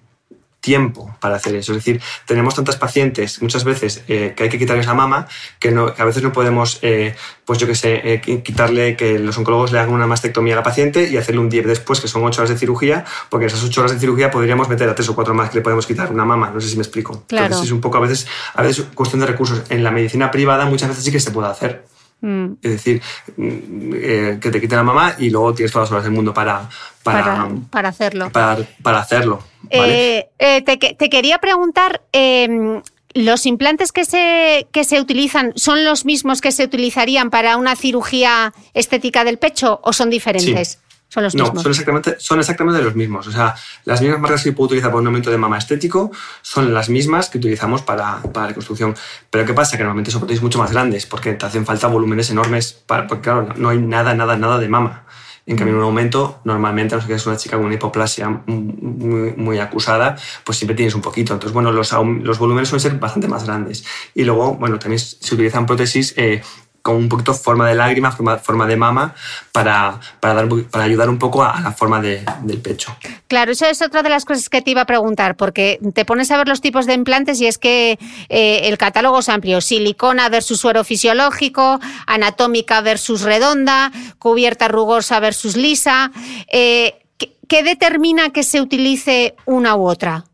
[0.63, 1.73] tiempo para hacer eso.
[1.73, 5.27] Es decir, tenemos tantas pacientes muchas veces eh, que hay que quitarles la mama
[5.59, 9.37] que, no, a veces no podemos, eh, pues yo que sé, eh, quitarle que los
[9.37, 12.23] oncólogos le hagan una mastectomía a la paciente y hacerle un 10 después, que son
[12.23, 15.09] 8 horas de cirugía, porque en esas 8 horas de cirugía podríamos meter a 3
[15.09, 16.49] o 4 más que le podemos quitar una mama.
[16.53, 17.25] No sé si me explico.
[17.27, 17.45] Claro.
[17.47, 19.63] Entonces es un poco a veces, a veces cuestión de recursos.
[19.69, 21.92] En la medicina privada muchas veces sí que se puede hacer.
[22.23, 22.53] Mm.
[22.61, 23.01] Es decir,
[23.35, 26.69] mm, que te quiten la mamá y luego tienes todas las horas del mundo para,
[27.03, 28.31] para, para, hacerlo.
[28.31, 29.43] Para, hacerlo.
[29.69, 32.81] Eh, eh, te, te, quería preguntar, em,
[33.13, 37.75] ¿los implantes que se, que se utilizan son los mismos que se utilizarían para una
[37.75, 40.79] cirugía estética del pecho o son diferentes?
[41.13, 43.27] Son los no, Son exactamente, son exactamente los mismos.
[43.27, 43.53] O sea,
[43.85, 47.29] las mismas marcas que puedo utilizar para un aumento de mama estético son las mismas
[47.29, 48.95] que utilizamos para, para reconstrucción.
[49.29, 49.77] Pero ¿qué pasa?
[49.77, 52.73] Que normalmente son prótesis mucho más grandes porque te hacen falta volúmenes enormes.
[52.73, 55.05] Para, porque claro, no hay nada, nada, nada de mama.
[55.45, 58.29] En cambio, en un aumento, normalmente, no sé que es una chica con una hipoplasia
[58.47, 61.33] muy, muy, acusada, pues siempre tienes un poquito.
[61.33, 63.85] Entonces, bueno, los, los volúmenes suelen ser bastante más grandes.
[64.15, 66.41] Y luego, bueno, también se utilizan prótesis eh,
[66.83, 69.15] con un poquito forma de lágrima, forma, forma de mama,
[69.53, 72.95] para, para, dar, para ayudar un poco a, la forma de, del pecho.
[73.29, 76.29] Claro, eso es otra de las cosas que te iba a preguntar, porque te pones
[76.29, 79.61] a ver los tipos de implantes y es que eh, el catálogo es amplio.
[79.61, 86.11] Silicona versus suero fisiológico, anatómica versus redonda, cubierta rugosa versus lisa.
[86.51, 86.99] Eh,
[87.47, 90.25] ¿qué determina que se utilice una u otra?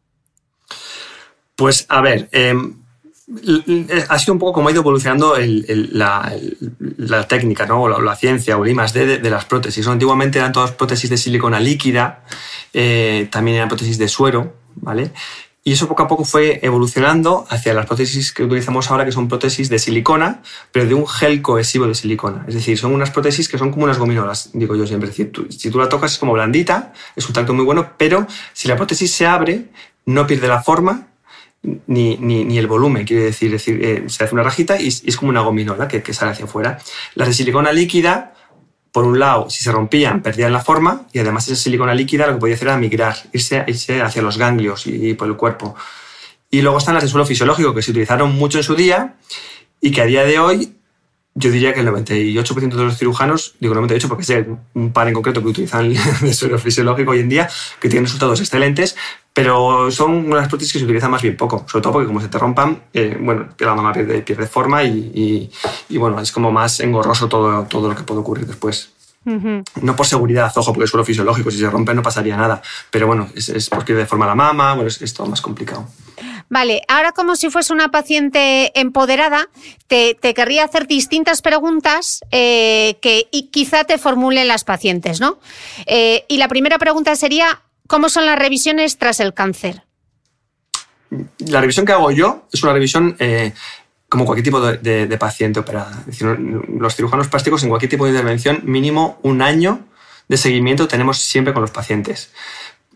[1.55, 2.78] Pues a ver, em,
[4.09, 7.83] ha sido un poco como ha ido evolucionando la, técnica, ¿no?
[7.83, 9.87] o la, ciencia o el I de, las prótesis.
[9.87, 12.23] Antiguamente eran todas prótesis de silicona líquida,
[12.73, 15.11] eh, también eran prótesis de suero, ¿vale?
[15.63, 19.27] Y eso poco a poco fue evolucionando hacia las prótesis que utilizamos ahora, que son
[19.27, 22.45] prótesis de silicona, pero de un gel cohesivo de silicona.
[22.47, 25.09] Es decir, son unas prótesis que son como unas gominolas, digo yo siempre.
[25.09, 28.67] decir, si tú la tocas es como blandita, es un tacto muy bueno, pero si
[28.67, 29.65] la prótesis se abre,
[30.05, 31.09] no pierde la forma
[31.61, 35.29] ni, ni, el volumen, quiere decir, decir eh, se hace una rajita y, es como
[35.29, 36.79] una gominola que, que, sale hacia afuera.
[37.15, 38.33] Las de silicona líquida,
[38.91, 42.33] por un lado, si se rompían, perdían la forma y además esa silicona líquida lo
[42.33, 45.75] que podía hacer era migrar, irse, irse hacia los ganglios y, por el cuerpo.
[46.49, 49.15] Y luego están las de suelo fisiológico, que se utilizaron mucho en su día
[49.81, 50.75] y que a día de hoy
[51.35, 55.13] yo diría que el 98% de los cirujanos, digo 98 porque sé un par en
[55.13, 58.95] concreto que utilizan el suelo fisiológico hoy en día, que tienen resultados excelentes,
[59.39, 62.27] pero son unas prótesis que se utilizan más bien poco, sobre todo porque como se
[62.27, 65.49] te rompan, eh, bueno, la mamá pierde, pierde forma y,
[65.87, 68.91] y, bueno, es como más engorroso todo, todo lo que puede ocurrir después.
[69.23, 73.07] No por seguridad, ojo, porque es suelo fisiológico, si se rompe no pasaría nada, pero
[73.07, 75.87] bueno, es, es porque de forma la mama, bueno, es, es todo más complicado.
[76.49, 79.49] Vale, ahora como si fuese una paciente empoderada,
[79.87, 85.39] te, querría hacer distintas preguntas eh, que quizá te formulen las pacientes, ¿no?
[85.85, 89.83] Eh, y la primera pregunta sería, ¿cómo son las revisiones tras el cáncer?
[91.39, 93.51] La revisión que hago yo es una revisión eh,
[94.07, 96.05] como cualquier tipo de, paciente operada.
[96.69, 99.81] Los cirujanos plásticos en cualquier tipo de intervención, mínimo un año
[100.27, 102.31] de seguimiento tenemos siempre con los pacientes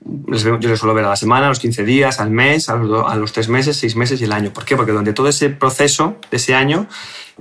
[0.05, 3.09] yo les suelo ver a la semana, a los 15 días, al mes, a los,
[3.09, 4.51] a los 3 meses, 6 meses y el año.
[4.51, 4.75] ¿Por qué?
[4.75, 6.87] Porque durante todo ese proceso de ese año,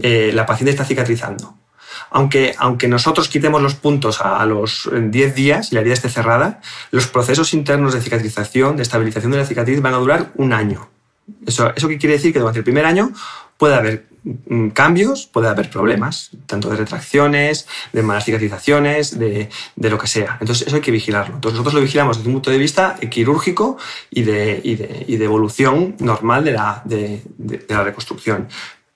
[0.00, 1.56] eh, la paciente está cicatrizando.
[2.12, 6.60] Aunque, aunque nosotros quitemos los puntos a, los 10 días y la herida esté cerrada,
[6.90, 10.88] los procesos internos de cicatrización, de estabilización de la cicatriz van a durar un año.
[11.46, 12.32] Eso, ¿Eso qué quiere decir?
[12.32, 13.12] Que durante el primer año
[13.62, 19.90] puede haber mm, cambios, puede haber problemas, tanto de retracciones, de malas cicatrizaciones, de, de,
[19.90, 20.36] lo que sea.
[20.40, 21.36] Entonces, eso hay que vigilarlo.
[21.36, 23.78] Entonces, nosotros lo vigilamos desde un punto de vista quirúrgico
[24.10, 27.22] y de, y de, y de evolución normal la, de,
[27.68, 28.48] la reconstrucción.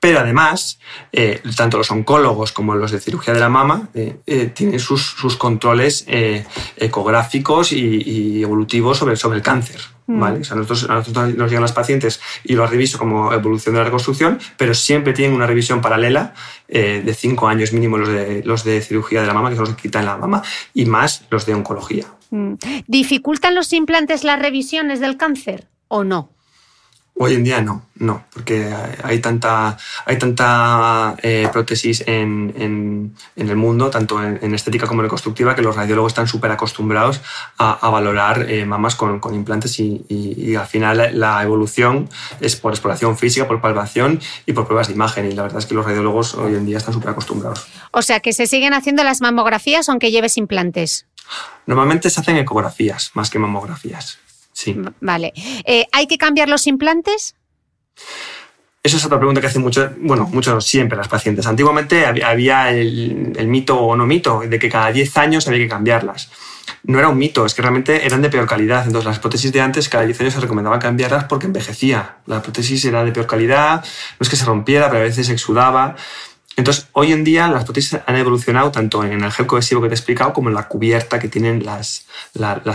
[0.07, 0.79] Pero además,
[1.11, 5.03] eh, tanto los oncólogos como los de cirugía de la mama eh, eh, tienen sus,
[5.03, 6.07] sus controles
[6.77, 9.81] ecográficos y, y, evolutivos sobre, sobre el cáncer.
[10.07, 10.21] Mm.
[10.21, 10.41] ¿vale?
[10.43, 13.81] O sea, nosotros, a nosotros nos llegan las pacientes y lo reviso como evolución de
[13.81, 16.35] la reconstrucción, pero siempre tienen una revisión paralela
[16.69, 19.75] de cinco años mínimo los de, los de cirugía de la mama, que son los
[19.75, 20.41] que quitan la mama,
[20.73, 22.07] y más los de oncología.
[22.31, 22.55] Mm.
[22.87, 26.36] ¿Dificultan los implantes las revisiones del cáncer o no?
[27.19, 28.71] Hoy en día no, no, porque
[29.03, 35.01] hay tanta, hay tanta eh, prótesis en, en, en, el mundo, tanto en, estética como
[35.01, 37.23] en reconstructiva, que los radiólogos están súper acostumbrados
[37.57, 42.55] a, a valorar eh, mamas con, con implantes y, y, al final la evolución es
[42.57, 45.25] por exploración física, por palpación y por pruebas de imagen.
[45.25, 47.67] Y la verdad es que los radiólogos hoy en día están súper acostumbrados.
[47.93, 51.07] O sea, que se siguen haciendo las mamografías aunque lleves implantes.
[51.65, 54.19] Normalmente se hacen ecografías más que mamografías.
[54.57, 54.75] Sí.
[55.03, 55.35] Vale.
[55.67, 57.35] Eh, ¿Hay que cambiar los implantes?
[58.83, 61.47] Esa es otra pregunta que hacen mucho, bueno, muchos siempre las pacientes.
[61.47, 66.31] Antiguamente había el, mito o no mito de que cada 10 años había que cambiarlas.
[66.85, 68.87] No era un mito, es que realmente eran de peor calidad.
[68.87, 72.17] Entonces, las prótesis de antes, cada 10 años se recomendaba cambiarlas porque envejecía.
[72.25, 75.35] La prótesis era de peor calidad, no es que se rompiera, pero a veces se
[75.35, 75.97] exudaba.
[76.57, 79.95] Entonces, hoy en día las prótesis han evolucionado tanto en el gel cohesivo que te
[79.95, 82.07] he explicado como en la cubierta que tienen las,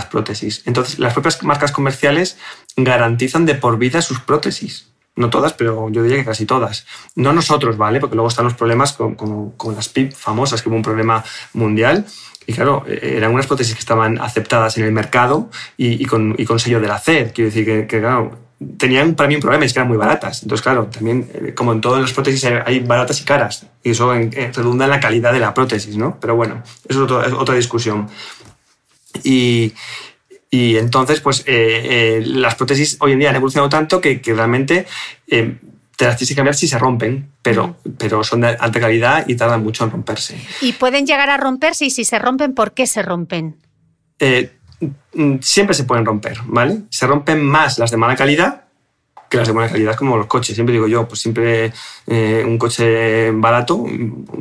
[0.09, 0.61] prótesis.
[0.65, 2.37] Entonces, las propias marcas comerciales
[2.77, 4.87] garantizan de por vida sus prótesis.
[5.15, 6.85] No todas, pero yo diría que casi todas.
[7.15, 7.99] No nosotros, ¿vale?
[7.99, 12.05] Porque luego están los problemas con, con, las PIP famosas, que hubo un problema mundial.
[12.47, 16.45] Y claro, e-, eran unas prótesis que estaban aceptadas en el mercado y, con, y
[16.45, 17.33] con sello de la CED.
[17.33, 20.43] Quiero decir que, que claro, tenían para mí un problema, es que eran muy baratas.
[20.43, 23.65] Entonces, claro, también, eh, como en todas las prótesis, hay baratas y caras.
[23.83, 26.17] Y eso redunda en la calidad de la prótesis, ¿no?
[26.19, 28.07] Pero bueno, eso es, otra discusión.
[29.23, 29.73] Y,
[30.49, 34.33] y entonces, pues, eh, eh, las prótesis hoy en día han evolucionado tanto que, que
[34.33, 34.85] realmente
[36.01, 39.35] te las tienes que cambiar si se rompen, pero, pero son de alta calidad y
[39.35, 40.35] tardan mucho en romperse.
[40.59, 41.85] ¿Y pueden llegar a romperse?
[41.85, 43.57] Y si se rompen, ¿por qué se rompen?
[44.17, 44.51] Eh,
[45.41, 46.83] siempre se pueden romper, ¿vale?
[46.89, 48.60] Se rompen más las de mala calidad
[49.31, 50.53] que las de buena calidad como los coches.
[50.53, 51.71] Siempre digo yo, pues siempre
[52.05, 53.85] eh, un coche barato,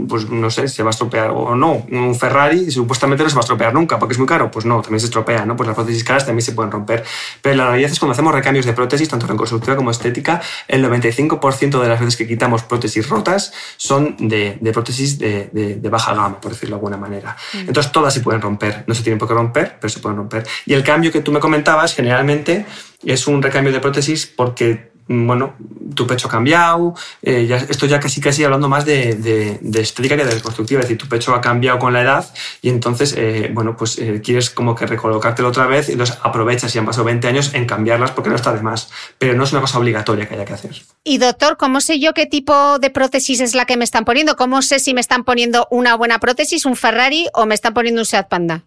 [0.09, 1.87] pues no sé, se va a estropear o no.
[1.92, 4.50] Un Ferrari supuestamente no se va a estropear nunca porque es muy caro.
[4.50, 5.55] Pues no, también se estropea, ¿no?
[5.55, 7.05] Pues las prótesis caras también se pueden romper.
[7.40, 11.81] Pero la realidad es cuando hacemos recambios de prótesis, tanto reconstructiva como estética, el 95%
[11.81, 16.74] de las veces que quitamos prótesis rotas son de, prótesis de, baja gama, por decirlo
[16.74, 17.37] de alguna manera.
[17.53, 17.68] Mm.
[17.68, 18.83] Entonces todas se pueden romper.
[18.88, 20.44] No se tienen por qué romper, pero se pueden romper.
[20.66, 22.66] Y el cambio que tú me comentabas, generalmente
[23.04, 25.54] es un recambio de prótesis porque Mm, bueno,
[25.96, 30.30] tu pecho ha cambiado, eh, esto ya casi casi hablando más de, estética que de
[30.30, 32.32] reconstructiva, es decir, tu pecho ha cambiado con la edad
[32.62, 36.70] y entonces, eh, bueno, pues eh, quieres como que recolocártelo otra vez y entonces aprovechas,
[36.70, 39.50] si han pasado 20 años, en cambiarlas porque no está de más, pero no es
[39.50, 40.76] una cosa obligatoria que haya que hacer.
[41.02, 44.36] Y doctor, ¿cómo sé yo qué tipo de prótesis es la que me están poniendo?
[44.36, 48.02] ¿Cómo sé si me están poniendo una buena prótesis, un Ferrari o me están poniendo
[48.02, 48.62] un Seat Panda?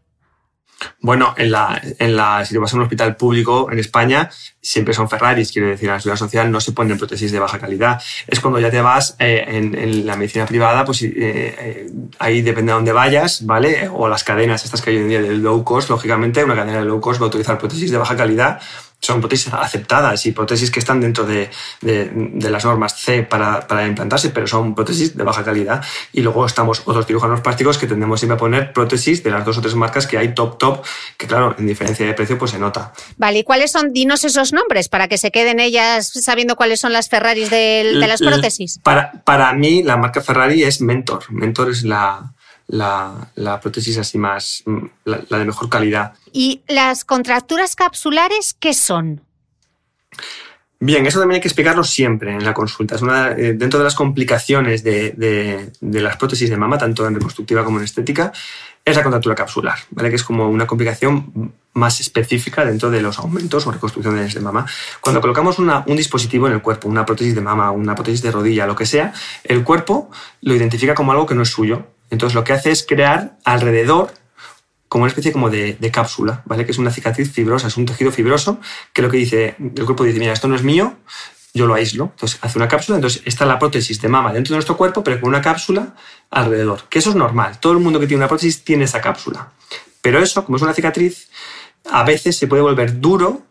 [1.00, 4.30] Bueno, en la, en la, si te vas a un hospital público en España,
[4.62, 7.60] siempre son Ferraris, quiero decir, en la seguridad social no se ponen prótesis de baja
[7.60, 8.02] calidad.
[8.28, 12.72] Es cuando ya te vas eh, en, la medicina privada, pues eh, eh, ahí depende
[12.72, 13.90] de dónde vayas, ¿vale?
[13.94, 16.80] O las cadenas estas que hay hoy en día del low cost, lógicamente, una cadena
[16.80, 18.62] de low cost va a utilizar prótesis de baja calidad
[19.04, 21.50] son prótesis aceptadas y prótesis que están dentro de,
[21.82, 25.84] de, las normas C para, para, implantarse, pero son prótesis de baja calidad.
[26.14, 29.58] Y luego estamos otros cirujanos plásticos que tendemos siempre a poner prótesis de las dos
[29.58, 30.86] o tres marcas que hay top top,
[31.18, 32.94] que claro, en diferencia de precio pues se nota.
[33.18, 33.92] Vale, ¿y cuáles son?
[33.92, 38.08] Dinos esos nombres para que se queden ellas sabiendo cuáles son las Ferraris de, de
[38.08, 38.80] las prótesis.
[38.84, 41.30] Para, para mí la marca Ferrari es Mentor.
[41.30, 42.33] Mentor es la,
[42.68, 46.14] la, la prótesis así más, mm, la, de mejor calidad.
[46.32, 49.22] ¿Y las contracturas capsulares qué son?
[50.80, 52.96] Bien, eso también hay que explicarlo siempre en la consulta.
[52.96, 57.16] Es una, eh, dentro de las complicaciones de, de, las prótesis de mama, tanto en
[57.16, 58.34] reconstructiva como en estética,
[58.84, 60.10] es la contractura capsular, ¿vale?
[60.10, 64.66] que es como una complicación más específica dentro de los aumentos o reconstrucciones de mama.
[65.00, 68.32] Cuando colocamos una, un dispositivo en el cuerpo, una prótesis de mama, una prótesis de
[68.32, 69.14] rodilla, lo que sea,
[69.46, 72.86] el cuerpo lo identifica como algo que no es suyo entonces lo que hace es
[72.88, 74.14] crear alrededor
[74.88, 76.66] como una especie como de, cápsula, ¿vale?
[76.66, 78.60] Que es una cicatriz fibrosa, es un tejido fibroso
[78.94, 80.98] que lo que dice, el cuerpo dice, mira, esto no es mío,
[81.56, 82.12] yo lo aíslo.
[82.14, 85.20] Entonces hace una cápsula, entonces está la prótesis de mama dentro de nuestro cuerpo, pero
[85.20, 85.96] con una cápsula
[86.30, 86.84] alrededor.
[86.90, 89.52] Que eso es normal, todo el mundo que tiene una prótesis tiene esa cápsula.
[90.04, 91.30] Pero eso, como es una cicatriz,
[91.90, 93.42] a veces se puede volver duro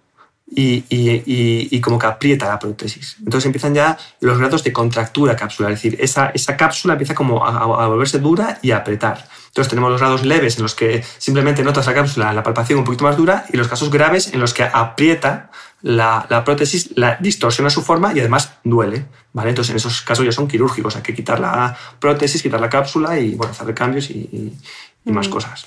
[0.55, 3.17] y, y, como que aprieta la prótesis.
[3.19, 7.47] Entonces empiezan ya los grados de contractura capsular, es decir, esa, esa cápsula empieza como
[7.47, 9.27] a, volverse dura y a apretar.
[9.49, 12.85] Entonces tenemos los grados leves en los que simplemente notas la cápsula, la palpación un
[12.85, 15.51] poquito más dura y los casos graves en los que aprieta
[15.83, 19.07] la, la, prótesis, la distorsiona su forma y además duele.
[19.33, 19.51] ¿vale?
[19.51, 23.19] Entonces en esos casos ya son quirúrgicos, hay que quitar la prótesis, quitar la cápsula
[23.19, 24.55] y bueno, hacer cambios y,
[25.05, 25.67] y más cosas.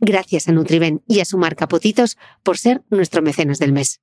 [0.00, 4.00] Gracias a Nutriben y a su marca Potitos por ser nuestro mecenas del mes.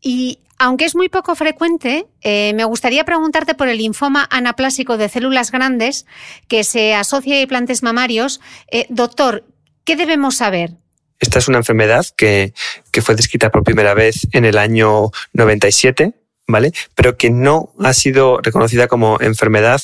[0.00, 5.10] Y aunque es muy poco frecuente, eh, me gustaría preguntarte por el linfoma anaplásico de
[5.10, 6.06] células grandes
[6.48, 8.40] que se asocia a implantes mamarios.
[8.70, 9.44] Eh, doctor,
[9.84, 10.70] ¿qué debemos saber?
[11.18, 12.54] Esta es una enfermedad que,
[12.90, 16.14] que fue descrita por primera vez en el año 97
[16.48, 16.72] ¿vale?
[16.94, 19.80] Pero que no ha sido reconocida como enfermedad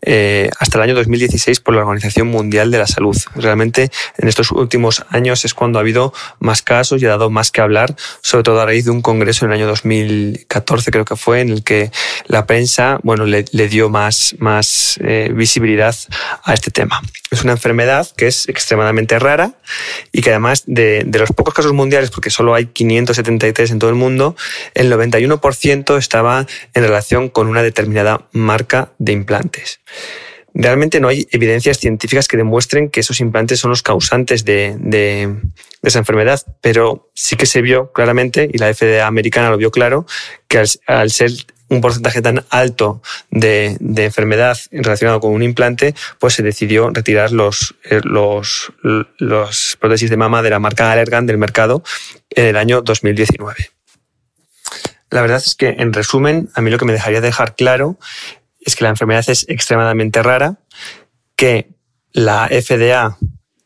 [0.00, 3.16] eh, hasta el año 2016 por la Organización Mundial de la Salud.
[3.34, 7.50] Realmente en estos últimos años es cuando ha habido más casos y ha dado más
[7.50, 11.16] que hablar, sobre todo a raíz de un congreso en el año 2014 creo que
[11.16, 11.90] fue, en el que
[12.26, 15.94] la prensa bueno, le, dio más, más eh, visibilidad
[16.42, 17.02] a este tema.
[17.30, 19.54] Es una enfermedad que es extremadamente rara
[20.12, 23.90] y que además de, de los pocos casos mundiales, porque solo hay 573 en todo
[23.90, 24.36] el mundo,
[24.74, 29.80] el 91% estaba en relación con una determinada marca de implantes.
[30.58, 35.36] Realmente no hay evidencias científicas que demuestren que esos implantes son los causantes de,
[35.82, 40.06] esa enfermedad, pero sí que se vio claramente, y la FDA americana lo vio claro,
[40.48, 41.30] que al, ser
[41.68, 47.74] un porcentaje tan alto de, enfermedad relacionado con un implante, pues se decidió retirar los,
[47.84, 48.72] eh, los,
[49.18, 51.82] los prótesis de mama de la marca Allergan del mercado
[52.30, 53.70] en el año 2019.
[55.10, 57.98] La verdad es que, en resumen, a mí lo que me dejaría dejar claro
[58.60, 60.58] es que la enfermedad es extremadamente rara,
[61.36, 61.70] que
[62.12, 63.16] la FDA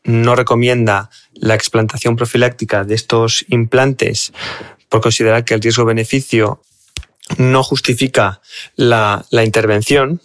[0.03, 4.33] no recomienda la explantación profiláctica de estos implantes
[4.89, 6.61] por considerar que el riesgo-beneficio
[7.37, 8.41] no justifica
[8.75, 10.21] la, la intervención,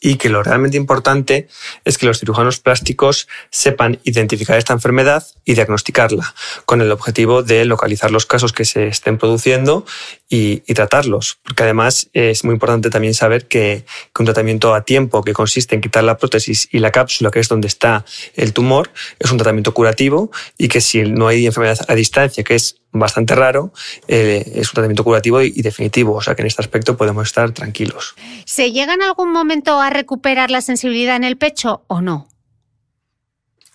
[0.00, 1.48] y que lo realmente importante
[1.84, 7.64] es que los cirujanos plásticos sepan identificar esta enfermedad y diagnosticarla, con el objetivo de
[7.64, 9.86] localizar los casos que se estén produciendo
[10.28, 11.38] y, tratarlos.
[11.42, 13.84] Porque además es muy importante también saber que,
[14.18, 17.48] un tratamiento a tiempo que consiste en quitar la prótesis y la cápsula, que es
[17.48, 18.04] donde está
[18.34, 22.56] el tumor, es un tratamiento curativo y que si no hay enfermedad a distancia, que
[22.56, 23.72] es bastante raro,
[24.08, 26.14] eh, es un tratamiento curativo y, definitivo.
[26.14, 28.14] O sea que en este aspecto podemos estar tranquilos.
[28.44, 32.28] ¿Se llega en algún momento a recuperar la sensibilidad en el pecho o no?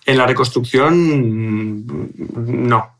[0.06, 1.86] En la reconstrucción,
[2.66, 2.98] no.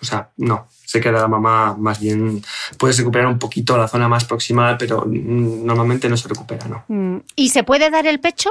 [0.00, 0.68] O sea, no.
[0.70, 2.42] Se queda la mamá más bien.
[2.78, 6.84] Puedes recuperar un poquito la zona más proximal, pero normalmente no se recupera, ¿no?
[6.88, 7.22] Mm.
[7.34, 8.50] ¿Y se puede dar el pecho?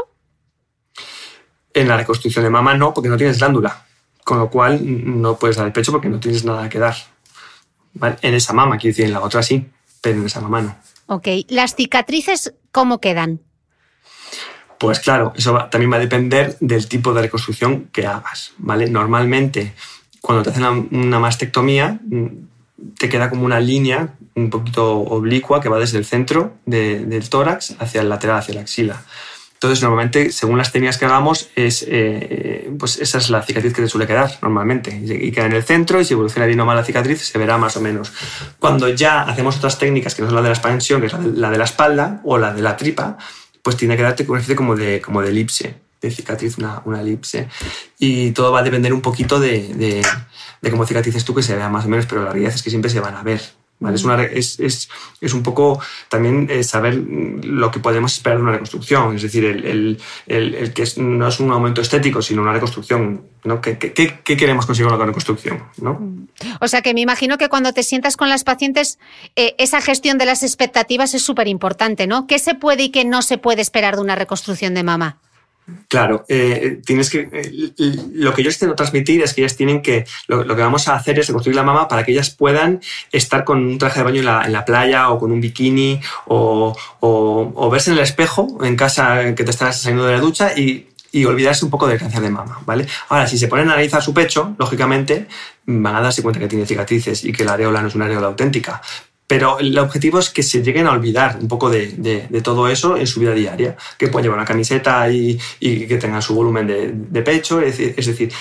[1.74, 3.86] En la reconstrucción de mama no, porque no tienes glándula.
[4.24, 4.80] Con lo cual
[5.22, 6.96] no puedes dar el pecho porque no tienes nada que dar.
[8.22, 9.70] En esa mama, quiero decir, en la otra sí,
[10.02, 10.76] pero en esa mama no.
[11.08, 13.42] Ok, ¿las cicatrices cómo quedan?
[14.78, 18.90] Pues claro, eso también va a depender del tipo de reconstrucción que hagas, ¿vale?
[18.90, 19.74] Normalmente,
[20.22, 22.28] cuando te hacen una mastectomía, mm,
[22.98, 27.76] te queda como una línea un poquito oblicua que va desde el centro del tórax
[27.80, 29.02] hacia el lateral, hacia la axila.
[29.64, 33.82] Entonces, normalmente, según las técnicas que hagamos, es, eh, pues esa es la cicatriz que
[33.82, 34.94] te suele quedar normalmente.
[34.94, 37.58] Y queda en el centro y si evoluciona bien o mal la cicatriz, se verá
[37.58, 38.12] más o menos.
[38.60, 41.50] Cuando ya hacemos otras técnicas, que no son la de la expansión, que es la
[41.50, 43.18] de la espalda o la de la tripa,
[43.64, 47.02] pues tiene que darte una especie como de, como de elipse, de cicatriz, una, una
[47.02, 47.48] elipse.
[47.98, 50.06] Y todo va a depender un poquito de, de,
[50.62, 52.70] de cómo cicatrices tú, que se vea más o menos, pero la realidad es que
[52.70, 53.42] siempre se van a ver.
[53.90, 54.90] Es,
[55.34, 55.80] un poco
[56.10, 59.98] también eh, saber lo que podemos esperar de una reconstrucción, es decir, el,
[60.74, 63.28] que no es un aumento estético, sino una reconstrucción.
[63.44, 63.60] ¿no?
[63.60, 63.92] ¿Qué, qué,
[64.24, 65.64] qué queremos conseguir con la reconstrucción?
[65.82, 66.28] ¿no?
[66.62, 69.00] O sea que me imagino que cuando te sientas con las pacientes,
[69.36, 72.28] eh, esa gestión de las expectativas es súper importante, ¿no?
[72.28, 75.18] ¿Qué se puede y qué no se puede esperar de una reconstrucción de mama?
[75.88, 77.30] Claro, eh, tienes que.
[77.32, 77.74] Eh,
[78.14, 80.06] lo que yo intento transmitir es que ellas tienen que.
[80.28, 83.60] Lo, que vamos a hacer es reconstruir la mama para que ellas puedan estar con
[83.60, 86.76] un traje de baño en la, playa o con un bikini o,
[87.72, 91.26] verse en el espejo en casa que te estás saliendo de la ducha y, y
[91.26, 92.88] olvidarse un poco del cáncer de mama, ¿vale?
[93.10, 95.28] Ahora, si se ponen a analizar su pecho, lógicamente
[95.66, 98.28] van a darse cuenta que tiene cicatrices y que la areola no es una areola
[98.28, 98.82] auténtica.
[99.34, 102.98] Pero el objetivo es que se lleguen a olvidar un poco de, de, todo eso
[102.98, 106.68] en su vida diaria, que puedan llevar una camiseta y, y que tengan su volumen
[106.68, 108.32] de, de pecho, es decir, es decir,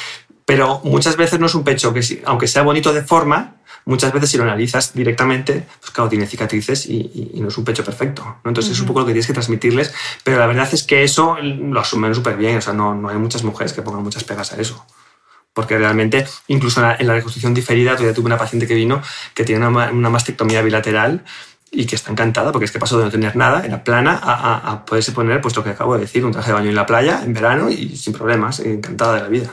[0.44, 3.54] pero muchas veces no es un pecho que, aunque sea bonito de forma,
[3.86, 7.64] muchas veces si lo analizas directamente, pues claro, tiene cicatrices y, y, no es un
[7.64, 8.22] pecho perfecto.
[8.44, 8.50] ¿no?
[8.50, 11.38] Entonces es un poco lo que tienes que transmitirles, pero la verdad es que eso
[11.40, 14.52] lo asumen súper bien, o sea, no, no hay muchas mujeres que pongan muchas pegas
[14.52, 14.84] a eso
[15.52, 19.02] porque realmente, incluso en la, reconstrucción diferida, todavía tuve una paciente que vino
[19.34, 21.24] que tiene una, mastectomía bilateral
[21.70, 24.84] y que está encantada porque es que pasó de no tener nada, era plana, a,
[24.84, 27.22] poderse poner, pues lo que acabo de decir, un traje de baño en la playa
[27.24, 29.50] en verano y sin problemas, encantada de la vida.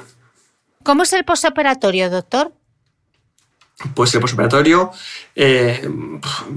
[0.83, 2.53] ¿Cómo es el posoperatorio, doctor?
[3.93, 4.91] Pues el posoperatorio,
[5.35, 5.89] eh,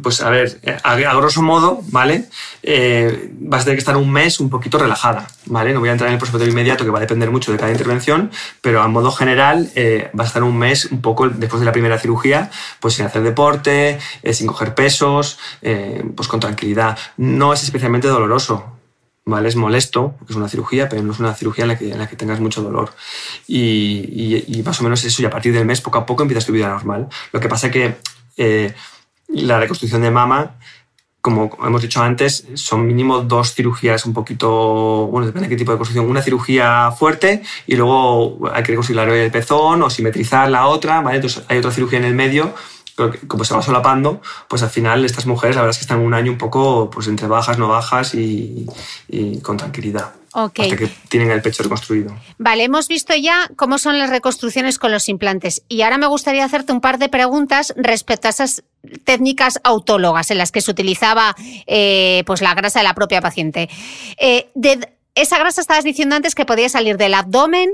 [0.03, 2.25] pues a ver, a, grosso modo, ¿vale?
[2.65, 5.73] Eh, vas a tener que estar un mes un poquito relajada, ¿vale?
[5.73, 7.71] No voy a entrar en el posoperatorio inmediato, que va a depender mucho de cada
[7.71, 11.67] intervención, pero a modo general eh, vas a estar un mes un poco después de
[11.67, 12.51] la primera cirugía,
[12.81, 14.01] pues sin hacer deporte,
[14.33, 15.39] sin coger pesos,
[16.17, 16.99] pues con tranquilidad.
[17.17, 18.82] No es especialmente doloroso,
[19.25, 19.49] ¿vale?
[19.49, 21.99] Es molesto, porque es una cirugía, pero no es una cirugía en la que, en
[21.99, 22.93] la que tengas mucho dolor.
[23.47, 26.47] Y, y, más o menos eso, y a partir del mes, poco a poco, empiezas
[26.47, 27.09] tu vida normal.
[27.33, 27.97] Lo que pasa que
[28.37, 28.75] eh,
[29.29, 30.57] la reconstrucción de mama
[31.23, 35.71] como hemos dicho antes, son mínimo dos cirugías un poquito, bueno, depende de qué tipo
[35.71, 40.51] de reconstrucción, una cirugía fuerte y luego hay que reconstruir la del pezón o simetrizar
[40.51, 41.17] la otra, ¿vale?
[41.19, 42.53] Entonces hay otra cirugía en el medio
[43.27, 46.15] como se va solapando, pues al final estas mujeres la verdad es que están un
[46.15, 48.67] año un poco pues entre bajas, no bajas y,
[49.43, 50.13] con tranquilidad.
[50.35, 50.65] Okay.
[50.65, 52.17] Hasta que tienen el pecho reconstruido.
[52.39, 55.63] Vale, hemos visto ya cómo son las reconstrucciones con los implantes.
[55.69, 58.65] Y ahora me gustaría hacerte un par de preguntas respecto a esas
[59.05, 61.37] técnicas autólogas en las que se utilizaba
[61.67, 63.69] eh, pues la grasa de la propia paciente.
[64.17, 67.71] Eh, de, esa grasa estabas diciendo antes que podía salir del abdomen,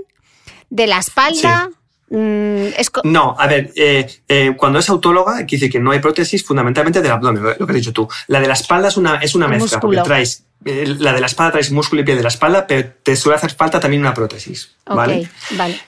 [0.71, 1.71] de la espalda.
[2.11, 2.69] Mm,
[3.05, 7.03] no, a ver, eh, eh, cuando es autóloga, quiere decir que no hay prótesis fundamentalmente
[7.03, 8.09] del abdomen, lo que has dicho tú.
[8.29, 11.27] La de la espalda es una, es una mezcla, porque traes, eh, la de la
[11.27, 14.15] espalda traes músculo y piel de la espalda, pero te suele hacer falta también una
[14.15, 14.75] prótesis.
[14.87, 15.29] ¿vale?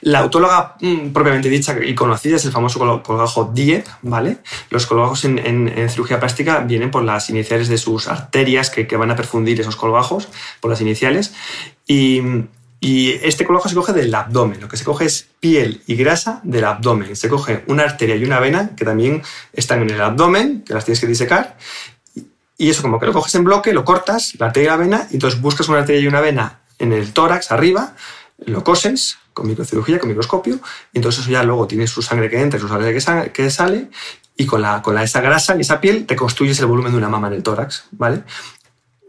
[0.01, 4.37] La autóloga mm, propiamente dicha y conocida es el famoso colgajo DIEP, ¿vale?
[4.69, 8.95] Los colgajos en, en, cirugía plástica vienen por las iniciales de sus arterias que, que
[8.95, 10.27] van a perfundir esos colgajos,
[10.59, 11.33] por las iniciales.
[11.87, 12.21] Y,
[12.83, 14.59] y este colgajo se coge del abdomen.
[14.59, 17.15] Lo que se coge es piel y grasa del abdomen.
[17.15, 19.21] Se coge una arteria y una vena que también
[19.53, 21.57] están en el abdomen, que las tienes que disecar.
[22.57, 25.07] Y eso como que lo coges en bloque, lo cortas, la arteria y la vena,
[25.11, 27.95] y entonces buscas una arteria y una vena en el tórax arriba,
[28.45, 30.59] lo coses con microcirugía, con microscopio,
[30.91, 32.93] y entonces eso ya luego tienes su sangre que entra, su sangre
[33.31, 33.89] que sale,
[34.35, 37.09] y con, la, con esa grasa y esa piel te construyes el volumen de una
[37.09, 38.23] mama en el tórax, ¿vale?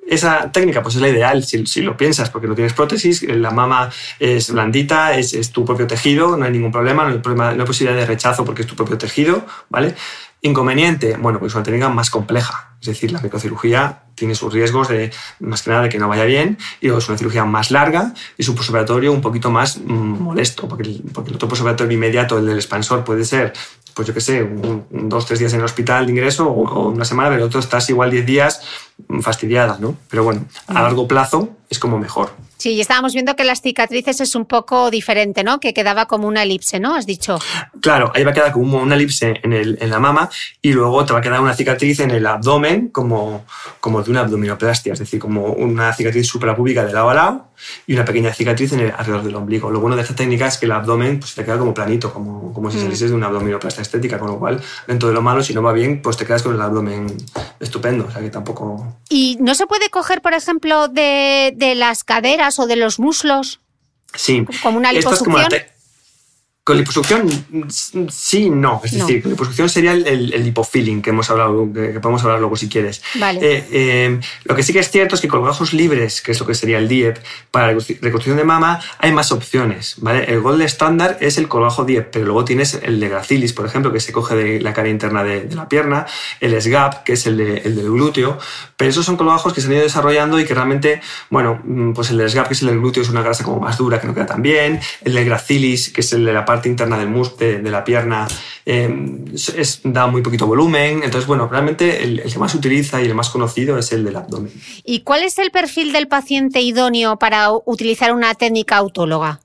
[0.07, 3.91] Esa técnica pues es la ideal si, lo piensas, porque no tienes prótesis, la mama
[4.19, 7.67] es blandita, es, tu propio tejido, no hay ningún problema, no hay, problema, no hay
[7.67, 9.95] posibilidad de rechazo porque es tu propio tejido, ¿vale?
[10.43, 14.89] Inconveniente, bueno, pues es una técnica más compleja, es decir, la microcirugía tiene sus riesgos
[14.89, 18.13] de, más que nada, de que no vaya bien, y es una cirugía más larga
[18.37, 22.39] y su posoperatorio un poquito más mm, molesto, porque el, porque el otro posoperatorio inmediato,
[22.39, 23.53] el del expansor, puede ser
[23.95, 27.05] pues yo qué sé, un, dos, tres días en el hospital de ingreso o, una
[27.05, 28.63] semana, pero el otro estás igual diez días
[29.21, 29.97] fastidiada, ¿no?
[30.09, 32.33] Pero bueno, a largo plazo es como mejor.
[32.63, 35.59] Sí, y estábamos viendo que las cicatrices es un poco diferente, ¿no?
[35.59, 36.95] Que quedaba como una elipse, ¿no?
[36.95, 37.41] Has dicho.
[37.81, 41.05] Claro, ahí va a quedar como una elipse en, el, en la mama y luego
[41.05, 43.45] te va a quedar una cicatriz en el abdomen como,
[43.81, 47.53] como de una abdominoplastia, es decir, como una cicatriz suprapúbica de lado a lado
[47.87, 49.69] y una pequeña cicatriz en el, alrededor del ombligo.
[49.69, 52.53] Lo bueno de esta técnica es que el abdomen pues, te queda como planito, como,
[52.53, 52.81] como si mm.
[52.81, 55.73] salieses de una abdominoplastia estética, con lo cual, dentro de lo malo, si no va
[55.73, 57.07] bien, pues te quedas con el abdomen
[57.59, 58.99] estupendo, o sea que tampoco...
[59.09, 63.61] ¿Y no se puede coger, por ejemplo, de, de las caderas o de los muslos?
[64.15, 64.45] Sí.
[64.63, 65.49] Como una liposucción.
[66.65, 67.29] Con liposucción,
[68.09, 68.81] sí, no.
[68.85, 72.55] Es decir, con liposucción sería el, el, lipofilling que hemos hablado, que, podemos hablar luego
[72.55, 73.03] si quieres.
[73.17, 73.41] Vale.
[73.43, 76.39] Eh, eh, lo que sí que es cierto es que con colgajos libres, que es
[76.39, 77.19] lo que sería el DIEP,
[77.51, 79.97] para la reconstrucción de mama hay más opciones.
[79.99, 80.25] ¿vale?
[80.27, 83.93] El gold estándar es el colgajo DIEP, pero luego tienes el de gracilis, por ejemplo,
[83.93, 86.07] que se coge de la cara interna de, la pierna,
[86.39, 88.39] el SGAP, que es el, el, del glúteo,
[88.77, 92.11] pero esos son colgajos que se han ido desarrollando y que realmente, bueno, mm, pues
[92.11, 94.07] el del SGAP, que es el del glúteo, es una grasa como más dura, que
[94.07, 97.09] no queda tan bien, el de gracilis, que es el de la parte interna del
[97.09, 98.29] muscle, de, la pierna,
[98.67, 101.03] eh, es, da muy poquito volumen.
[101.03, 104.17] Entonces, bueno, realmente el, que más se utiliza y el más conocido es el del
[104.17, 104.53] abdomen.
[104.85, 109.41] ¿Y cuál es el perfil del paciente idóneo para utilizar una técnica autóloga?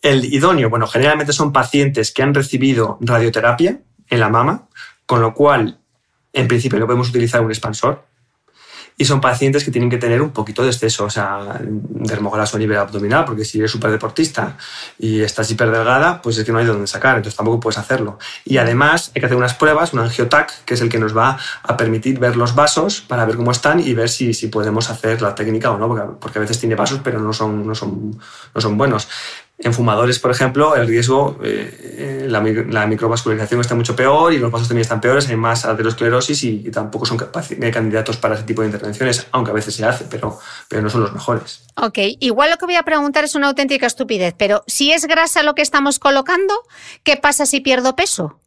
[0.00, 4.68] El idóneo, bueno, generalmente son pacientes que han recibido radioterapia en la mama,
[5.06, 5.80] con lo cual,
[6.32, 8.04] en principio, no podemos utilizar un expansor
[9.00, 12.60] y son pacientes que tienen que tener un poquito de exceso, o sea, dermograso a
[12.60, 14.58] nivel abdominal, porque si eres súper deportista
[14.98, 17.78] y estás hiper delgada, pues es que no hay de dónde sacar, entonces tampoco puedes
[17.78, 18.18] hacerlo.
[18.44, 21.38] Y además hay que hacer unas pruebas, un angiotac, que es el que nos va
[21.62, 25.22] a permitir ver los vasos para ver cómo están y ver si, si podemos hacer
[25.22, 28.20] la técnica o no, porque, porque a veces tiene vasos pero no son, no son,
[28.54, 29.08] no son buenos.
[29.62, 34.50] En fumadores, por ejemplo, el riesgo, eh, la, la, microvascularización está mucho peor y los
[34.50, 38.62] vasos también están peores, hay más aterosclerosis y, y tampoco son candidatos para ese tipo
[38.62, 41.64] de intervenciones, aunque a veces se hace, pero, pero no son los mejores.
[41.76, 45.42] Ok, igual lo que voy a preguntar es una auténtica estupidez, pero si es grasa
[45.42, 46.54] lo que estamos colocando,
[47.04, 48.40] ¿qué pasa si pierdo peso?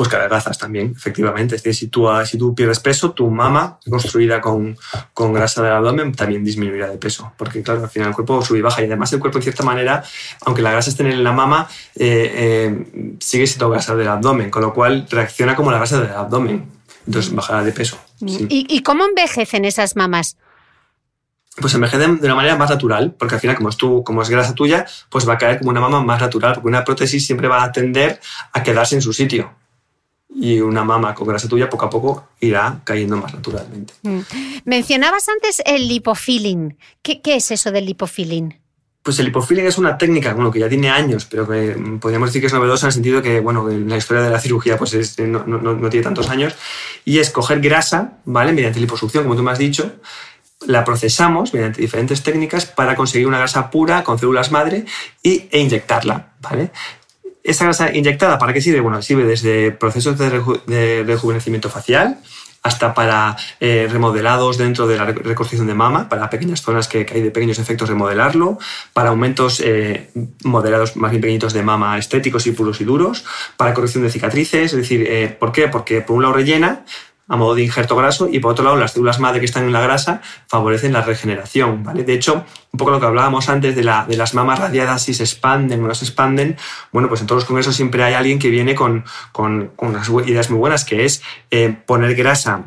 [0.00, 1.56] Pues cargazas también, efectivamente.
[1.56, 4.74] Es decir, si tú, si tú pierdes peso, tu mama, construida con,
[5.12, 7.34] con, grasa del abdomen, también disminuirá de peso.
[7.36, 8.80] Porque, claro, al final el cuerpo sube y baja.
[8.80, 10.02] Y además, el cuerpo, en cierta manera,
[10.46, 14.62] aunque la grasa esté en la mama, eh, eh, sigue siendo grasa del abdomen, con
[14.62, 16.66] lo cual reacciona como la grasa del abdomen.
[17.06, 17.98] Entonces, bajará de peso.
[18.22, 20.38] ¿Y, cómo envejecen esas mamas?
[21.60, 24.30] pues envejecen de una manera más natural, porque al final, como es, tú, como es
[24.30, 27.48] grasa tuya, pues va a caer como una mama más natural, porque una prótesis siempre
[27.48, 28.18] va a tender
[28.54, 29.60] a quedarse en su sitio
[30.34, 33.94] y una mama con grasa tuya poco a poco irá cayendo más naturalmente.
[34.02, 34.20] Mm.
[34.64, 36.78] Mencionabas antes el lipofilling.
[37.02, 38.58] ¿Qué, es eso del lipofilling?
[39.02, 42.28] Pues el lipofilling es una técnica bueno, que ya tiene años, pero que mm, podríamos
[42.28, 44.78] decir que es novedosa en el sentido que bueno, en la historia de la cirugía
[44.78, 46.54] pues no, no, no, tiene tantos años,
[47.04, 48.52] y es coger grasa ¿vale?
[48.52, 49.92] mediante liposucción, como tú me has dicho,
[50.66, 54.84] la procesamos mediante diferentes técnicas para conseguir una grasa pura con células madre
[55.22, 56.34] y, e inyectarla.
[56.40, 56.70] ¿vale?
[57.42, 58.80] Esa grasa inyectada, ¿para qué sirve?
[58.80, 62.18] Bueno, sirve desde procesos de, de rejuvenecimiento facial,
[62.62, 67.22] hasta para eh, remodelados dentro de la reconstrucción de mama, para pequeñas zonas que, hay
[67.22, 68.58] de pequeños efectos de modelarlo,
[68.92, 70.10] para aumentos eh,
[70.44, 73.24] moderados más bien pequeñitos de mama estéticos y puros y duros,
[73.56, 75.68] para corrección de cicatrices, es decir, eh, ¿por qué?
[75.68, 76.84] Porque por un lado rellena,
[77.30, 79.72] a modo de injerto graso y por otro lado las células madre que están en
[79.72, 81.84] la grasa favorecen la regeneración.
[81.84, 82.02] ¿vale?
[82.02, 85.14] De hecho, un poco lo que hablábamos antes de, la, de las mamas radiadas, si
[85.14, 86.56] se expanden o no se expanden,
[86.92, 90.50] bueno, pues en todos los congresos siempre hay alguien que viene con, con, unas ideas
[90.50, 91.22] muy buenas, que es
[91.52, 92.64] eh, poner grasa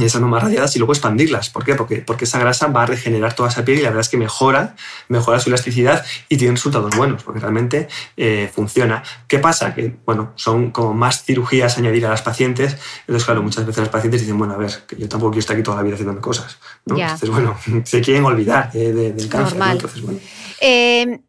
[0.00, 1.50] esas mamas radiadas y luego expandirlas.
[1.50, 1.74] ¿Por qué?
[1.74, 4.16] Porque, porque esa grasa va a regenerar toda esa piel y la verdad es que
[4.16, 4.74] mejora,
[5.08, 9.02] mejora su elasticidad y tiene resultados buenos, porque realmente eh, funciona.
[9.28, 9.74] ¿Qué pasa?
[9.74, 12.78] Que, bueno, son como más cirugías añadir a las pacientes.
[13.00, 15.56] Entonces, claro, muchas veces las pacientes dicen, bueno, a ver, que yo tampoco quiero estar
[15.56, 16.58] aquí toda la vida haciéndome cosas.
[16.86, 19.60] Entonces, bueno, se quieren olvidar eh, del cáncer.
[19.60, 20.18] Entonces, bueno.
[20.62, 21.20] Eh,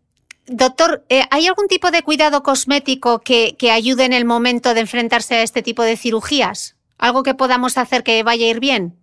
[0.48, 5.36] doctor, ¿hay algún tipo de cuidado cosmético que, que ayude en el momento de enfrentarse
[5.36, 6.78] a este tipo de cirugías?
[7.04, 8.96] ¿Algo que podamos hacer que vaya a ir bien?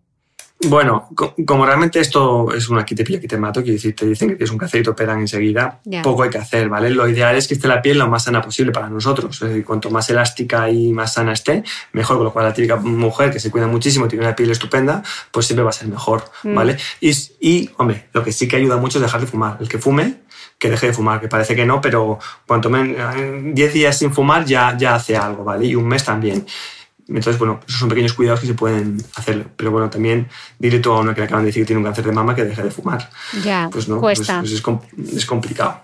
[0.69, 1.11] Bueno,
[1.47, 4.57] como realmente esto es una quite pilla, te mato, que te dicen que tienes un
[4.57, 6.89] cáncer y te operan enseguida, poco hay que hacer, ¿vale?
[6.89, 9.43] Lo ideal es que esté la piel lo más sana posible para nosotros.
[9.43, 12.17] Es decir, cuanto más elástica y más sana esté, mejor.
[12.17, 15.45] Con lo cual, la típica mujer que se cuida muchísimo, tiene una piel estupenda, pues
[15.45, 16.55] siempre va a ser mejor, mm.
[16.55, 16.79] ¿vale?
[17.03, 19.59] Y, y, hombre, lo que sí que ayuda mucho es dejar de fumar.
[19.61, 20.23] El que fume,
[20.59, 22.97] que deje de fumar, que parece que no, pero cuanto menos
[23.55, 25.67] 10 días sin fumar ya, ya hace algo, ¿vale?
[25.67, 26.47] Y un mes también.
[27.17, 29.47] Entonces, bueno, esos son pequeños cuidados que se pueden hacer.
[29.57, 31.85] Pero bueno, también dile tú a una que le acaban de decir que tiene un
[31.85, 33.11] cáncer de mama que deje de fumar.
[33.45, 34.41] Ya, pues no, pues, cuesta.
[34.41, 35.83] Pues es, complicado.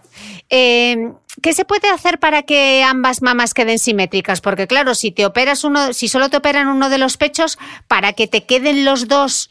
[0.49, 1.12] Eh,
[1.43, 4.41] ¿Qué se puede hacer para que ambas mamas queden simétricas?
[4.41, 7.59] Porque claro, si te operas uno, si solo te operan uno de los pechos,
[7.89, 9.51] para que te queden los dos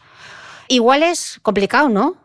[0.68, 2.16] iguales, complicado, ¿no?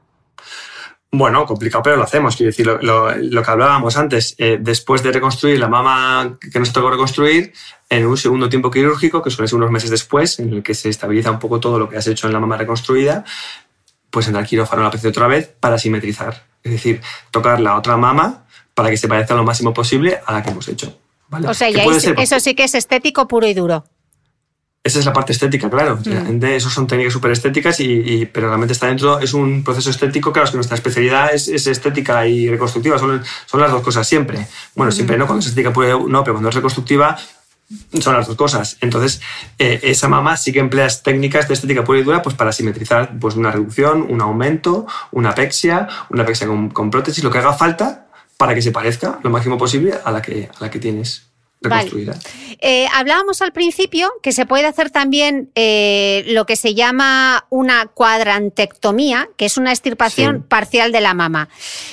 [1.12, 2.36] Bueno, complicado, pero lo hacemos.
[2.36, 6.88] Quiero decir, lo, que hablábamos antes, eh, después de reconstruir la mama que nos tocó
[6.90, 7.52] reconstruir,
[7.88, 10.88] en un segundo tiempo quirúrgico, que suele ser unos meses después, en el que se
[10.88, 13.24] estabiliza un poco todo lo que has hecho en la mama reconstruida,
[14.10, 16.44] pues entrar al quirófano la otra vez para simetrizar.
[16.62, 17.00] Es decir,
[17.32, 18.44] tocar la otra mama
[18.74, 20.96] para que se parezca lo máximo posible a la que hemos hecho.
[21.46, 23.84] O sea, eso sí que es estético puro y duro.
[24.82, 25.98] Esa es la parte estética, claro.
[26.04, 26.42] Mm.
[26.44, 30.32] Eso son técnicas súper estéticas, y, pero realmente está dentro, es un proceso estético.
[30.32, 34.46] Claro, es que nuestra especialidad es, estética y reconstructiva, son, son, las dos cosas siempre.
[34.74, 37.18] Bueno, siempre no, cuando es estética pura, no, pero cuando es reconstructiva
[38.00, 38.78] son las dos cosas.
[38.80, 39.20] Entonces,
[39.58, 43.18] eh, esa mama sí que emplea técnicas de estética pura y dura pues, para simetrizar
[43.18, 47.52] pues, una reducción, un aumento, una apexia, una apexia con, con prótesis, lo que haga
[47.52, 48.06] falta
[48.36, 51.29] para que se parezca lo máximo posible a la que, a la que tienes.
[52.60, 57.86] Eh, hablábamos al principio que se puede hacer también eh, lo que se llama una
[57.86, 61.48] cuadrantectomía, que es una extirpación parcial de la mama.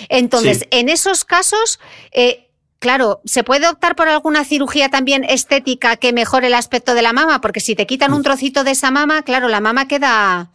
[0.10, 1.80] Entonces, en esos casos,
[2.12, 2.48] eh,
[2.80, 7.12] claro, ¿se puede optar por alguna cirugía también estética que mejore el aspecto de la
[7.12, 7.42] mama?
[7.42, 10.50] Porque si te quitan un trocito de esa mama, claro, la mama queda,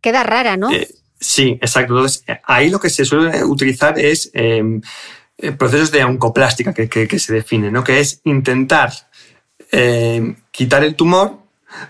[0.00, 0.70] queda rara, ¿no?
[1.20, 1.94] sí, exacto.
[1.94, 4.80] Entonces, ahí lo que se suele utilizar es em,
[5.38, 7.84] eh, procesos de oncoplástica que, que, se define, ¿no?
[7.84, 8.92] que es intentar
[9.70, 11.38] eh, quitar el tumor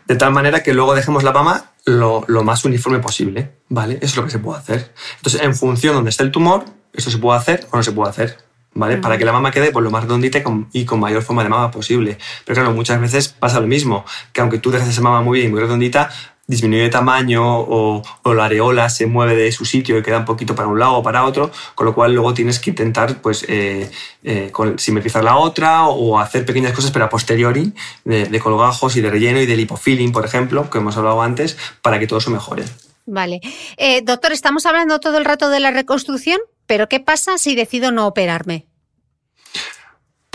[0.07, 3.53] de tal manera que luego dejemos la mama lo, lo, más uniforme posible.
[3.69, 3.95] ¿vale?
[3.97, 4.93] Eso es lo que se puede hacer.
[5.17, 7.93] Entonces, en función de donde está el tumor, esto se puede hacer o no se
[7.93, 8.39] puede hacer.
[8.75, 8.99] ¿Vale?
[8.99, 11.43] Para que la mama quede pues, lo más redondita y con, y con, mayor forma
[11.43, 12.19] de mama posible.
[12.45, 15.49] Pero claro, muchas veces pasa lo mismo, que aunque tú dejes esa mama muy bien
[15.49, 16.11] y muy redondita,
[16.47, 20.55] disminuye de tamaño o, la areola se mueve de su sitio y queda un poquito
[20.55, 23.91] para un lado o para otro, con lo cual luego tienes que intentar pues, eh,
[24.23, 27.73] eh, simetrizar la otra o hacer pequeñas cosas, pero a posteriori,
[28.05, 31.99] de, colgajos y de relleno y de lipofilling, por ejemplo, que hemos hablado antes, para
[31.99, 32.65] que todo eso mejore.
[33.07, 33.41] Vale.
[33.77, 37.93] Eh, doctor, estamos hablando todo el rato de la reconstrucción, pero ¿qué pasa si decido
[37.93, 38.67] no operarme?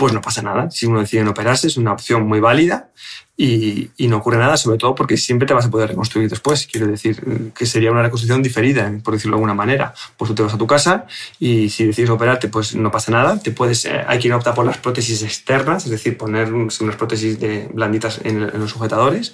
[0.02, 0.68] Pues no pasa nada.
[0.68, 2.90] Si uno decide no operarse, es una opción muy válida
[3.36, 6.66] y, no ocurre nada, sobre todo porque siempre te vas a poder reconstruir después.
[6.66, 9.94] Quiero decir que sería una reconstrucción diferida, por decirlo de alguna manera.
[10.16, 11.06] Pues tú te vas a tu casa
[11.38, 13.38] y si decides operarte, pues no pasa nada.
[13.38, 17.38] Te puedes, eh, hay quien opta por las prótesis externas, es decir, poner unas prótesis
[17.38, 19.32] de blanditas en, los sujetadores.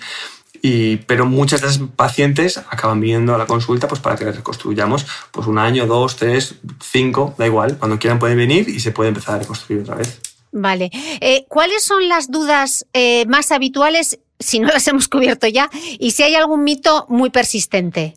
[0.61, 4.37] Y, pero muchas de esas pacientes acaban viniendo a la consulta pues, para que les
[4.37, 7.79] reconstruyamos pues, un año, dos, tres, cinco, da igual.
[7.79, 10.28] Cuando quieran pueden venir y se puede empezar a reconstruir otra vez.
[10.61, 10.91] Vale.
[11.21, 16.11] Eh, ¿Cuáles son las dudas eh, más habituales, si no las hemos cubierto ya, y
[16.11, 18.17] si hay algún mito muy persistente?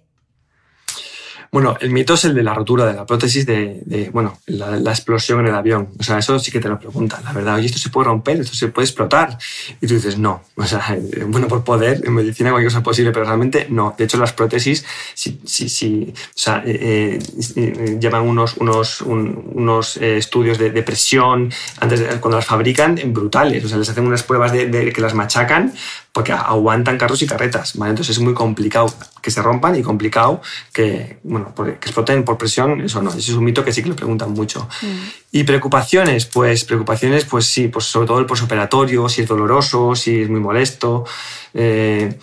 [1.52, 5.42] Bueno, el mito es el de la rotura de la prótesis de, bueno, la, explosión
[5.42, 5.90] en el avión.
[6.00, 7.56] O sea, eso sí que te lo preguntan, la verdad.
[7.56, 9.38] Oye, esto se puede romper, esto se puede explotar.
[9.82, 10.44] Y tú dices, no.
[10.56, 10.98] O sea,
[11.28, 13.94] bueno, por poder, en medicina cualquier cosa posible, pero realmente no.
[13.98, 17.20] De hecho, las prótesis, sí, sí, sí, o sea, eh,
[17.58, 23.66] eh, llevan unos, unos, unos eh, estudios de, presión antes de, cuando las fabrican brutales.
[23.66, 25.74] O sea, les hacen unas pruebas de, de que las machacan
[26.14, 27.92] porque aguantan carros y carretas, ¿vale?
[27.92, 30.42] Entonces es muy complicado que se rompan y complicado
[30.74, 33.90] que, bueno, que exploten por presión, eso no, ese es un mito que sí que
[33.90, 34.68] lo preguntan mucho.
[34.82, 34.88] Mm.
[35.32, 40.24] Y preocupaciones, pues preocupaciones, pues sí, pues sobre todo el posoperatorio, si es doloroso, si
[40.24, 41.06] es muy molesto.
[41.54, 42.18] Eh,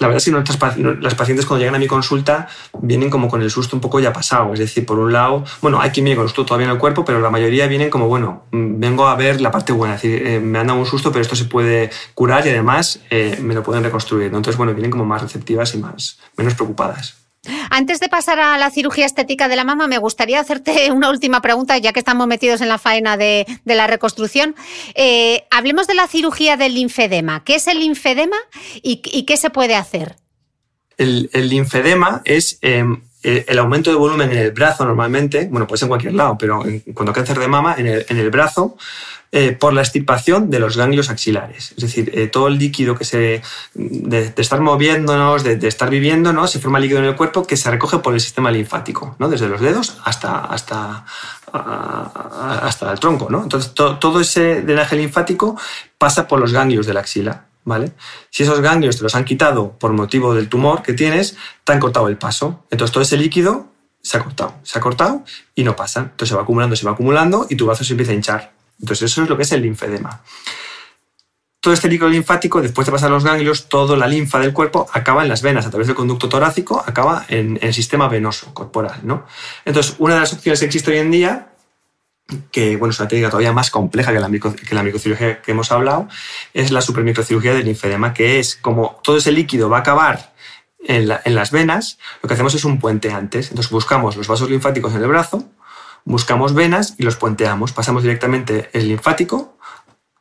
[0.00, 2.48] la verdad es que nuestras, las pacientes cuando llegan a mi consulta
[2.80, 4.52] vienen como con el susto un poco ya pasado.
[4.52, 6.78] Es decir, por un lado, bueno, hay quien viene con el susto todavía en el
[6.78, 9.94] cuerpo, pero la mayoría vienen como, bueno, mm, vengo a ver la parte buena.
[9.94, 13.00] Es decir, eh, me han dado un susto, pero esto se puede curar y además
[13.10, 14.26] eh, me lo pueden reconstruir.
[14.26, 17.23] Entonces, bueno, vienen como más receptivas y más, menos preocupadas.
[17.70, 21.40] Antes de pasar a la cirugía estética de la mama, me gustaría hacerte una última
[21.40, 24.54] pregunta, ya que estamos metidos en la faena de, la reconstrucción.
[24.94, 27.44] Eh, hablemos de la cirugía del linfedema.
[27.44, 28.36] ¿Qué es el linfedema
[28.82, 30.16] y, qué se puede hacer?
[30.96, 35.86] El, linfedema es em, el aumento de volumen en el brazo normalmente, bueno, puede ser
[35.86, 36.62] en cualquier lado, pero
[36.92, 38.76] cuando cáncer de mama, en el, en el brazo,
[39.36, 41.72] eh, por la extirpación de los ganglios axilares.
[41.76, 43.42] Es decir, eh, todo el líquido que se.
[43.74, 46.46] de, estar moviéndonos, de, estar viviendo, ¿no?
[46.46, 49.28] se forma líquido en el cuerpo que se recoge por el sistema linfático, ¿no?
[49.28, 51.04] desde los dedos hasta, hasta,
[51.52, 53.28] hasta el tronco.
[53.28, 53.42] ¿no?
[53.42, 55.58] Entonces, todo ese drenaje linfático
[55.98, 57.46] pasa por los ganglios de la axila.
[57.64, 57.92] ¿Vale?
[58.30, 61.80] Si esos ganglios te los han quitado por motivo del tumor que tienes, te han
[61.80, 62.64] cortado el paso.
[62.70, 63.68] Entonces todo ese líquido
[64.02, 66.00] se ha cortado, se ha cortado y no pasa.
[66.00, 68.52] Entonces se va acumulando, se va acumulando y tu brazo se empieza a hinchar.
[68.80, 70.22] Entonces eso es lo que es el linfedema.
[71.64, 75.22] Todo este líquido linfático, después de pasar los ganglios, toda la linfa del cuerpo acaba
[75.22, 79.00] en las venas, a través del conducto torácico, acaba en, el sistema venoso corporal.
[79.02, 79.24] ¿no?
[79.64, 81.53] Entonces, una de las opciones que existe hoy en día,
[82.50, 85.70] que bueno, es una técnica todavía más compleja que la, que la microcirugía que hemos
[85.72, 86.08] hablado,
[86.52, 90.32] es la supermicrocirugía del linfedema, que es como todo ese líquido va a acabar
[90.86, 93.50] en, en, las venas, lo que hacemos es un puente antes.
[93.50, 95.44] Entonces buscamos los vasos linfáticos en el brazo,
[96.04, 97.72] buscamos venas y los puenteamos.
[97.72, 99.56] Pasamos directamente el linfático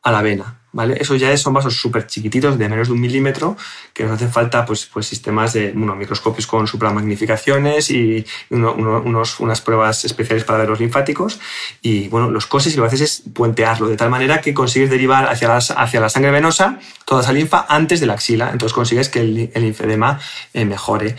[0.02, 0.63] a la vena.
[1.00, 3.56] Eso ya son vasos súper chiquititos, de menos de un milímetro,
[3.94, 10.04] que nos hacen falta pues, pues sistemas de microscopios con supramagnificaciones y unos, unas pruebas
[10.06, 11.40] especiales para ver los linfáticos.
[11.82, 14.90] Y bueno, los coses y lo que haces es puentearlo, de tal manera que consigues
[14.90, 18.50] derivar hacia, hacia la sangre venosa toda esa linfa antes de la axila.
[18.52, 20.20] Entonces consigues que el, el linfedema
[20.54, 21.16] eh, mejore.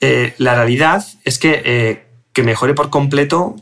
[0.00, 3.56] Eh, la realidad es que, eh, que mejore por completo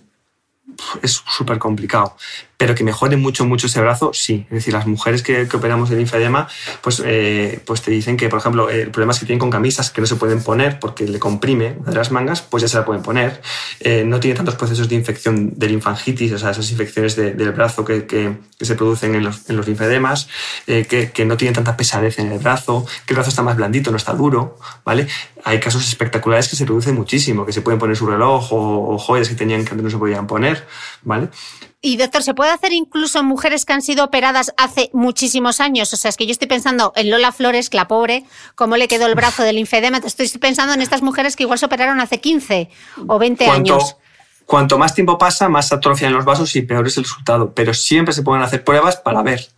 [1.02, 2.16] es súper complicado.
[2.62, 4.46] Pero que mejore mucho, mucho ese brazo, sí.
[4.48, 6.46] Es decir, las mujeres que, operamos el linfedema,
[6.80, 9.90] pues, eh, pues te dicen que, por ejemplo, el problema es que tienen con camisas
[9.90, 12.76] que no se pueden poner porque le comprime una de las mangas, pues ya se
[12.76, 13.42] la pueden poner.
[13.80, 17.84] Eh, no tiene tantos procesos de infección de linfangitis, o sea, esas infecciones del brazo
[17.84, 20.28] que, que, se producen en los, en los linfedemas,
[20.68, 23.56] eh, que, que, no tiene tanta pesadez en el brazo, que el brazo está más
[23.56, 25.08] blandito, no está duro, ¿vale?
[25.42, 28.98] Hay casos espectaculares que se producen muchísimo, que se pueden poner su reloj o, o
[28.98, 30.64] joyas que tenían que antes no se podían poner,
[31.02, 31.28] ¿vale?
[31.84, 35.92] Y doctor, ¿se puede hacer incluso en mujeres que han sido operadas hace muchísimos años?
[35.92, 38.24] O sea, es que yo estoy pensando en Lola Flores, la pobre,
[38.54, 39.98] cómo le quedó el brazo del linfedema.
[39.98, 42.70] Estoy pensando en estas mujeres que igual se operaron hace 15
[43.08, 43.96] o 20 años.
[44.46, 47.52] Cuanto más tiempo pasa, más atrofian los vasos y peor es el resultado.
[47.52, 49.48] Pero siempre se pueden hacer pruebas para ver,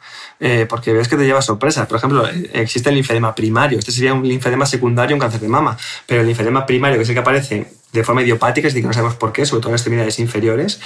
[0.41, 1.87] eh, porque ves que te lleva sorpresa.
[1.87, 3.79] Por ejemplo, existe el linfedema primario.
[3.79, 5.77] Este sería un linfedema secundario, un cáncer de mama.
[6.07, 8.89] Pero el linfedema primario, que es el que aparece de forma idiopática, es decir, que
[8.89, 10.81] no sabemos por qué, sobre todo en extremidades inferiores,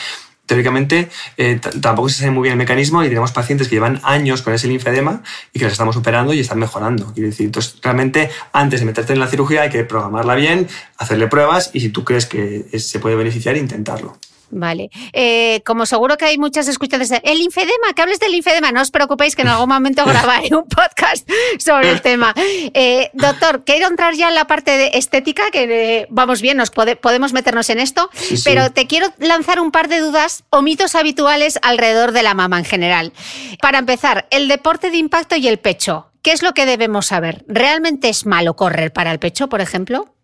[0.49, 4.43] teóricamente eh, tampoco se sabe muy bien el mecanismo y tenemos pacientes que llevan años
[4.43, 5.23] con ese linfedema
[5.53, 7.13] y que los estamos operando y están mejorando.
[7.13, 11.29] Quiero decir, entonces realmente antes de meterte en la cirugía hay que programarla bien, hacerle
[11.29, 14.19] pruebas y si tú crees que se puede beneficiar, intentarlo.
[14.51, 14.91] Vale.
[15.13, 18.91] Eh, como seguro que hay muchas escuchas el linfedema, que hables del linfedema, no os
[18.91, 21.29] preocupéis que en algún momento grabaré un podcast
[21.59, 22.33] sobre el tema.
[22.37, 26.71] Eh, doctor, quiero entrar ya en la parte de estética, que eh, vamos bien, nos
[26.71, 28.11] podemos meternos en esto,
[28.45, 32.59] pero te quiero lanzar un par de dudas o mitos habituales alrededor de la mama
[32.59, 33.13] en general.
[33.61, 36.07] Para empezar, el deporte de impacto y el pecho.
[36.23, 37.45] ¿Qué es lo que debemos saber?
[37.49, 40.15] ¿Realmente es malo correr para el pecho, por ejemplo?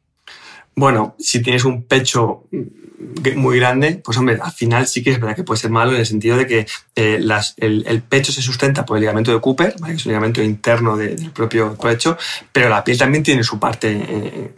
[0.75, 2.45] Bueno, si tienes un pecho
[3.37, 5.99] muy grande, pues hombre, al final sí que es verdad que puede ser malo en
[5.99, 7.21] el sentido de que eh,
[7.57, 11.31] el, pecho se sustenta por el ligamento de Cooper, que es un ligamento interno del
[11.33, 12.17] propio pecho,
[12.53, 14.55] pero la piel también tiene su parte eh,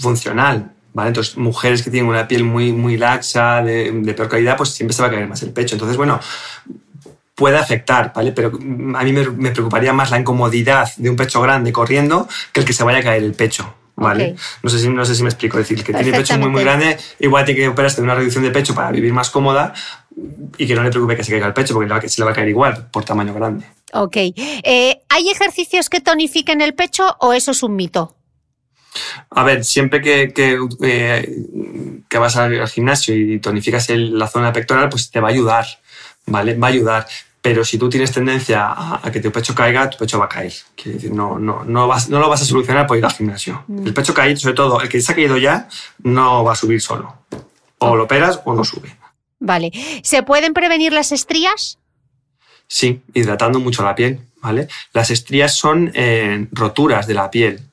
[0.00, 0.72] funcional.
[0.92, 1.08] ¿Vale?
[1.08, 5.02] Entonces, mujeres que tienen una piel muy, muy laxa, de, peor calidad, pues siempre se
[5.02, 5.76] va a caer más el pecho.
[5.76, 6.18] Entonces, bueno,
[7.36, 8.32] puede afectar, ¿vale?
[8.32, 12.58] Pero a mí me, me preocuparía más la incomodidad de un pecho grande corriendo que
[12.58, 14.34] el que se vaya a caer el pecho, ¿vale?
[14.62, 15.58] No, sé si, no sé si me explico.
[15.58, 18.42] Es decir, que tiene pecho muy, muy grande, igual tiene que operarse de una reducción
[18.42, 19.74] de pecho para vivir más cómoda
[20.56, 22.34] y que no le preocupe que se caiga el pecho, porque se le va a
[22.34, 23.66] caer igual por tamaño grande.
[23.92, 24.16] Ok.
[24.16, 28.16] Eh, ¿Hay ejercicios que tonifiquen el pecho o eso es un mito?
[29.30, 31.44] A ver, siempre que, que, eh,
[32.08, 35.66] que vas al, gimnasio y tonificas la zona pectoral, pues te va a ayudar,
[36.26, 36.54] ¿vale?
[36.54, 37.06] Va a ayudar.
[37.42, 38.68] Pero si tú tienes tendencia
[39.02, 40.52] a, que tu pecho caiga, tu pecho va a caer.
[40.74, 43.64] Quiere decir, no, no, no, vas, no lo vas a solucionar por ir al gimnasio.
[43.66, 43.86] Mm.
[43.86, 45.66] El pecho caído, sobre todo, el que se ha caído ya,
[46.02, 47.14] no va a subir solo.
[47.78, 48.94] O lo operas o no sube.
[49.38, 49.72] Vale.
[50.02, 51.78] ¿Se pueden prevenir las estrías?
[52.66, 54.68] Sí, hidratando mucho la piel, ¿vale?
[54.92, 57.69] Las estrías son eh, roturas de la piel,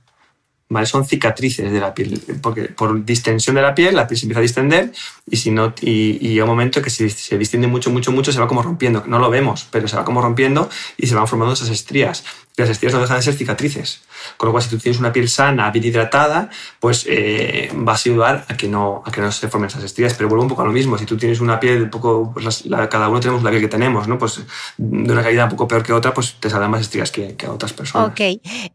[0.69, 0.85] ¿vale?
[0.85, 4.39] Son cicatrices de la piel, porque por distensión de la piel la piel se empieza
[4.39, 4.91] a distender
[5.29, 8.39] y si no y, y un momento que se, se distiende mucho, mucho, mucho se
[8.39, 11.53] va como rompiendo, no lo vemos, pero se va como rompiendo y se van formando
[11.53, 12.23] esas estrías
[12.61, 14.01] las estrías no dejan de ser cicatrices.
[14.35, 16.49] Con lo cual, si tú tienes una piel sana, bien hidratada,
[16.79, 20.13] pues eh, vas a ayudar a que, no, a que no se formen esas estrías.
[20.15, 20.97] Pero vuelvo un poco a lo mismo.
[20.97, 24.07] Si tú tienes una piel un poco, pues cada uno tenemos la piel que tenemos,
[24.07, 24.17] ¿no?
[24.17, 24.41] Pues
[24.77, 27.45] de una calidad un poco peor que otra, pues te saldrán más estrías que, que
[27.45, 28.09] a otras personas.
[28.09, 28.19] Ok.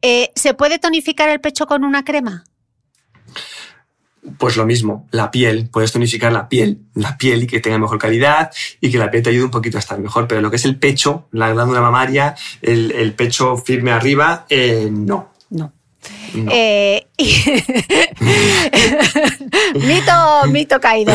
[0.03, 2.45] Eh, ¿Se puede tonificar el pecho con una crema?
[4.39, 7.99] Pues lo mismo, la piel, puedes tonificar la piel, la piel y que tenga mejor
[7.99, 10.57] calidad y que la piel te ayude un poquito a estar mejor, pero lo que
[10.57, 15.33] es el pecho, la glándula mamaria, el, pecho firme arriba, eh, no.
[15.51, 15.73] No.
[16.35, 17.07] Eh,
[19.75, 21.13] mito, mito caído.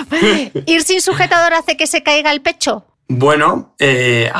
[0.66, 2.84] ¿Ir sin sujetador hace que se caiga el pecho?
[3.12, 4.30] Bueno, eh,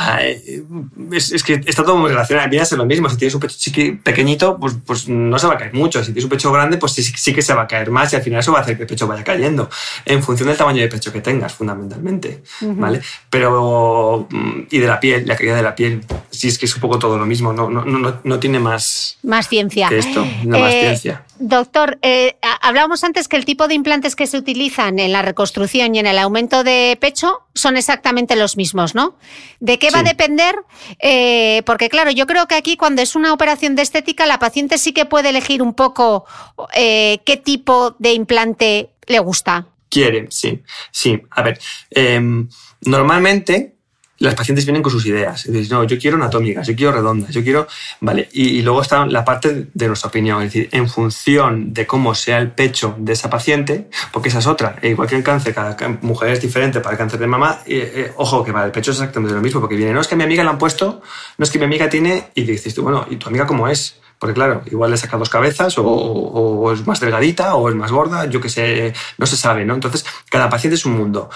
[1.11, 2.49] es, que está todo muy relacionado.
[2.53, 3.09] Es lo mismo.
[3.09, 5.99] Si tienes un pecho chiqui, pequeñito, pues, pues no se va a caer mucho.
[5.99, 8.15] Si tienes un pecho grande, pues sí, sí, que se va a caer más y
[8.15, 9.69] al final eso va a hacer que el pecho vaya cayendo.
[10.05, 12.43] En función del tamaño de pecho que tengas, fundamentalmente.
[12.61, 13.01] ¿Vale?
[13.29, 14.29] Pero.
[14.29, 16.05] Mm, y de la piel, la calidad de la piel.
[16.29, 17.51] Sí, es que es un poco todo lo mismo.
[17.51, 19.17] No, no, no, no tiene más.
[19.23, 19.89] Más ciencia.
[19.89, 21.25] Que esto, no más eh, ciencia.
[21.39, 25.95] Doctor, eh, hablábamos antes que el tipo de implantes que se utilizan en la reconstrucción
[25.95, 28.60] y en el aumento de pecho son exactamente los mismos,
[28.95, 29.17] ¿no?
[29.59, 30.55] ¿De qué va a depender?
[30.99, 34.77] Eh, porque claro, yo creo que aquí cuando es una operación de estética, la paciente
[34.77, 36.25] sí que puede elegir un poco
[36.73, 39.67] eh, qué tipo de implante le gusta.
[39.89, 41.21] Quiere, sí, sí.
[41.31, 41.59] A ver,
[41.89, 42.47] em,
[42.81, 43.75] normalmente
[44.21, 45.45] las pacientes vienen con sus ideas.
[45.47, 47.67] Y dicen, no, yo quiero anatómicas, yo quiero redondas, yo quiero...
[47.99, 52.13] Vale, y, luego está la parte de nuestra opinión, es decir, en función de cómo
[52.13, 55.53] sea el pecho de esa paciente, porque esa es otra, e igual que el cáncer,
[55.53, 58.91] cada mujer es diferente para el cáncer de mama, eh, ojo, que para el pecho
[58.91, 61.01] es exactamente lo mismo, porque viene, no es que mi amiga la han puesto,
[61.37, 63.95] no es que mi amiga tiene, y dices tú, bueno, ¿y tu amiga cómo es?
[64.19, 67.91] Porque claro, igual le saca dos cabezas o, o, es más delgadita o es más
[67.91, 69.73] gorda, yo que sé, no se sabe, ¿no?
[69.73, 71.31] Entonces, cada paciente es un mundo.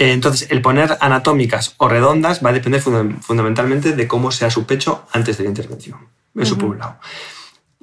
[0.00, 4.64] Eh, entonces, el poner anatómicas o redondas va a depender fundamentalmente de cómo sea su
[4.64, 5.98] pecho antes de la intervención.
[6.34, 6.96] Eso por un lado.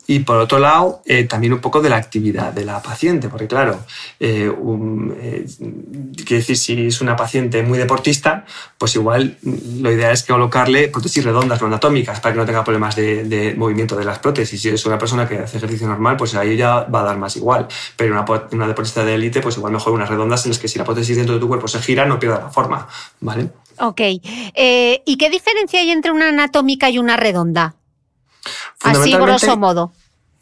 [0.09, 3.45] Y por otro lado, eh, también un poco de la actividad de la paciente, porque
[3.45, 3.81] claro,
[4.21, 4.49] eh,
[5.21, 5.45] eh
[6.29, 8.45] decir, si es una paciente muy deportista,
[8.77, 12.95] pues igual lo ideal es colocarle prótesis redondas, no anatómicas, para que no tenga problemas
[12.95, 14.61] de, movimiento de las prótesis.
[14.61, 17.35] Si es una persona que hace ejercicio normal, pues ahí ya va a dar más
[17.35, 17.67] igual.
[17.97, 20.79] Pero una, una deportista de élite, pues igual mejor unas redondas en las que si
[20.79, 22.87] la prótesis dentro de tu cuerpo se gira, no pierda la forma,
[23.19, 23.49] ¿vale?
[23.79, 23.99] Ok.
[23.99, 27.75] ¿Y qué diferencia hay entre una anatómica y una redonda?
[28.81, 29.91] Así, grosso modo.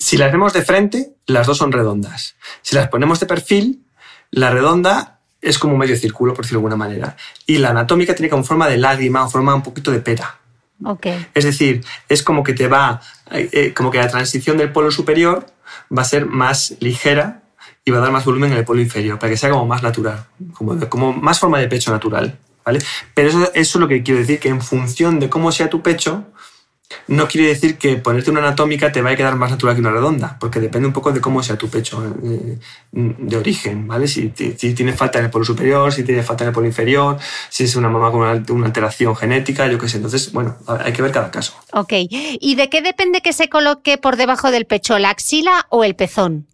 [0.06, 2.36] Si las vemos de frente, las dos son redondas.
[2.62, 3.88] Si las ponemos de perfil,
[4.30, 7.18] la redonda es como medio círculo, por decirlo de alguna manera.
[7.48, 10.38] Y la anatómica tiene como forma de lágrima o forma un poquito de pera.
[10.84, 11.26] Okay.
[11.34, 13.02] Es decir, es como que te va,
[13.32, 15.48] eh, eh, como que la transición del polo superior
[15.92, 17.42] va a ser más ligera
[17.84, 19.82] y va a dar más volumen en el polo inferior, para que sea como más
[19.82, 22.38] natural, como, como más forma de pecho natural.
[22.64, 22.78] ¿vale?
[23.16, 25.82] Pero eso, eso es lo que quiero decir, que en función de cómo sea tu
[25.82, 26.26] pecho,
[27.08, 29.92] no quiere decir que ponerte una anatómica te va a quedar más natural que una
[29.92, 32.58] redonda, porque depende un poco de cómo sea tu pecho eh,
[32.92, 34.08] de origen, ¿vale?
[34.08, 37.18] Si, si tiene falta en el polo superior, si tiene falta en el polo inferior,
[37.50, 39.98] si es una mamá con una, alteración genética, yo qué sé.
[39.98, 41.54] Entonces, bueno, hay que ver cada caso.
[41.74, 41.94] Ok.
[42.10, 45.96] ¿Y de qué depende que se coloque por debajo del pecho, la axila o el
[45.96, 46.48] pezón?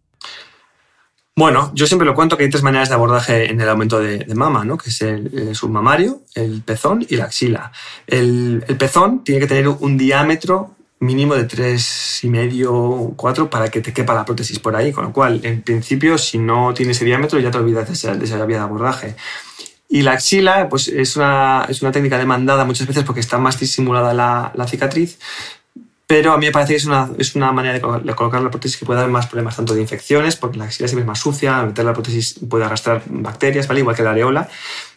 [1.42, 4.28] Bueno, yo siempre lo cuento que hay tres maneras de abordaje en el aumento de,
[4.36, 4.78] mama, ¿no?
[4.78, 7.72] que es el, submamario, el pezón y la axila.
[8.06, 13.82] El, pezón tiene que tener un diámetro mínimo de tres y medio, cuatro para que
[13.82, 17.06] te quepa la prótesis por ahí, con lo cual, en principio, si no tiene ese
[17.06, 19.16] diámetro, ya te olvidas de esa, de esa vía de abordaje.
[19.90, 23.60] Y la axila, pues es una, es una técnica demandada muchas veces porque está más
[23.60, 25.18] disimulada la, la cicatriz,
[26.12, 28.76] pero a mí me parece que es una, es una manera de colocar la prótesis
[28.76, 31.58] que puede dar más problemas tanto de infecciones, porque la axila siempre es más sucia,
[31.58, 33.80] al meter la prótesis puede arrastrar bacterias, ¿vale?
[33.80, 34.50] igual que la areola.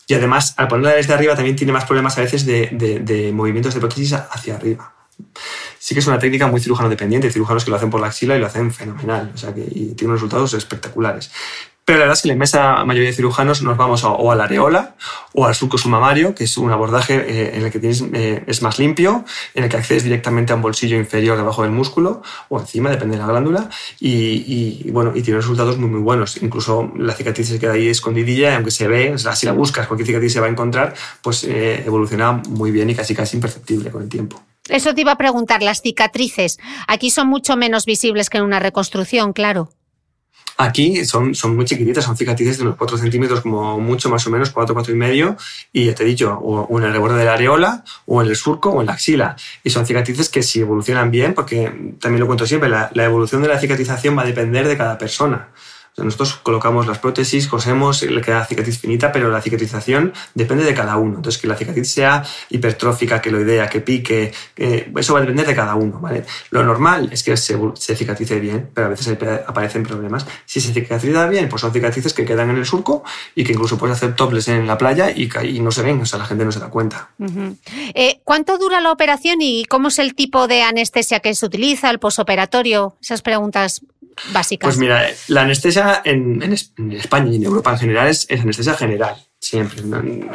[0.09, 2.67] Y además, al ponerla desde arriba también tiene más problemas a veces de,
[3.01, 4.93] de, movimientos de prótesis hacia arriba.
[5.79, 8.35] Sí que es una técnica muy cirujano dependiente, cirujanos que lo hacen por la axila
[8.35, 11.31] y lo hacen fenomenal, o sea que y tiene unos resultados espectaculares.
[11.85, 14.45] Pero la verdad es que la inmensa mayoría de cirujanos nos vamos o a la
[14.45, 14.95] areola
[15.35, 18.63] o al surco submamario, que es un abordaje eh, en el que tienes, eh, es
[18.63, 19.25] más limpio,
[19.55, 23.17] en el que accedes directamente a un bolsillo inferior debajo del músculo o encima, depende
[23.17, 23.69] de la glándula,
[24.01, 26.43] y, bueno, y tiene resultados muy, muy buenos.
[26.43, 30.33] Incluso la cicatriz se queda ahí escondidilla, aunque se ve, si la buscas, cualquier cicatriz
[30.33, 34.09] se va a encontrar, pues eh, evoluciona muy bien y casi casi imperceptible con el
[34.09, 34.43] tiempo.
[34.69, 36.59] Eso te iba a preguntar, las cicatrices.
[36.89, 39.69] Aquí son mucho menos visibles que en una reconstrucción, claro.
[40.57, 44.31] Aquí son, son muy chiquititas, son cicatrices de unos 4 centímetros como mucho, más o
[44.31, 45.37] menos, 4, 4 y medio,
[45.73, 48.37] y ya te he dicho, o, en el borde de la areola, o en el
[48.37, 49.37] surco, o en la axila.
[49.65, 53.49] Y son cicatrices que si evolucionan bien, porque también lo cuento siempre, la evolución de
[53.49, 55.49] la cicatrización va a depender de cada persona
[55.97, 60.97] nosotros colocamos las prótesis, cosemos, le queda cicatriz finita, pero la cicatrización depende de cada
[60.97, 61.17] uno.
[61.17, 65.47] Entonces, que la cicatriz sea hipertrófica, que lo idea, que pique, eso va a depender
[65.47, 66.01] de cada uno.
[66.01, 66.25] ¿vale?
[66.51, 67.57] Lo normal es que se,
[67.97, 69.17] cicatrice bien, pero a veces
[69.47, 70.27] aparecen problemas.
[70.45, 73.79] Si se cicatriza bien, pues son cicatrices que quedan en el surco y que incluso
[73.79, 75.29] puedes hacer toples en la playa y,
[75.61, 77.11] no se ven, o sea, la gente no se da cuenta.
[77.95, 81.91] Eh, ¿Cuánto dura la operación y cómo es el tipo de anestesia que se utiliza,
[81.91, 82.97] el posoperatorio?
[83.01, 83.83] Esas preguntas
[84.33, 84.69] básicas.
[84.69, 86.43] Pues mira, la anestesia en,
[86.93, 89.83] España y en Europa en general es, anestesia general, siempre.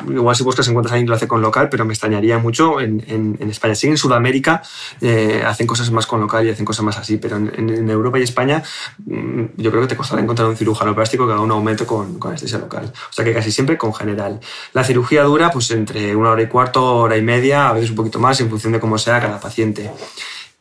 [0.10, 3.38] Igual si buscas encuentras alguien que lo hace con local, pero me extrañaría mucho en,
[3.50, 3.76] España.
[3.76, 4.62] Sí, en Sudamérica
[5.02, 8.24] eh, hacen cosas más con local y hacen cosas más así, pero en, Europa y
[8.24, 8.64] España
[9.06, 12.20] mm, yo creo que te costará encontrar un cirujano plástico que haga un aumento con,
[12.20, 12.92] con, anestesia local.
[13.10, 14.40] O sea que casi siempre con general.
[14.74, 17.96] La cirugía dura pues entre una hora y cuarto, hora y media, a veces un
[17.96, 19.90] poquito más en función de cómo sea cada paciente.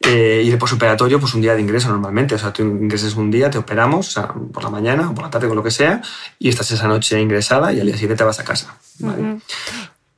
[0.01, 2.35] Eh, y el posoperatorio, pues un día de ingreso normalmente.
[2.35, 5.25] O sea, tú ingreses un día, te operamos, o sea, por la mañana o por
[5.25, 6.03] la tarde, con lo que sea,
[6.39, 8.77] y estás esa noche ingresada y al día siguiente te vas a casa.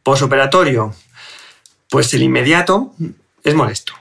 [0.03, 0.95] Posoperatorio,
[1.89, 2.95] pues el inmediato
[3.43, 3.95] es molesto.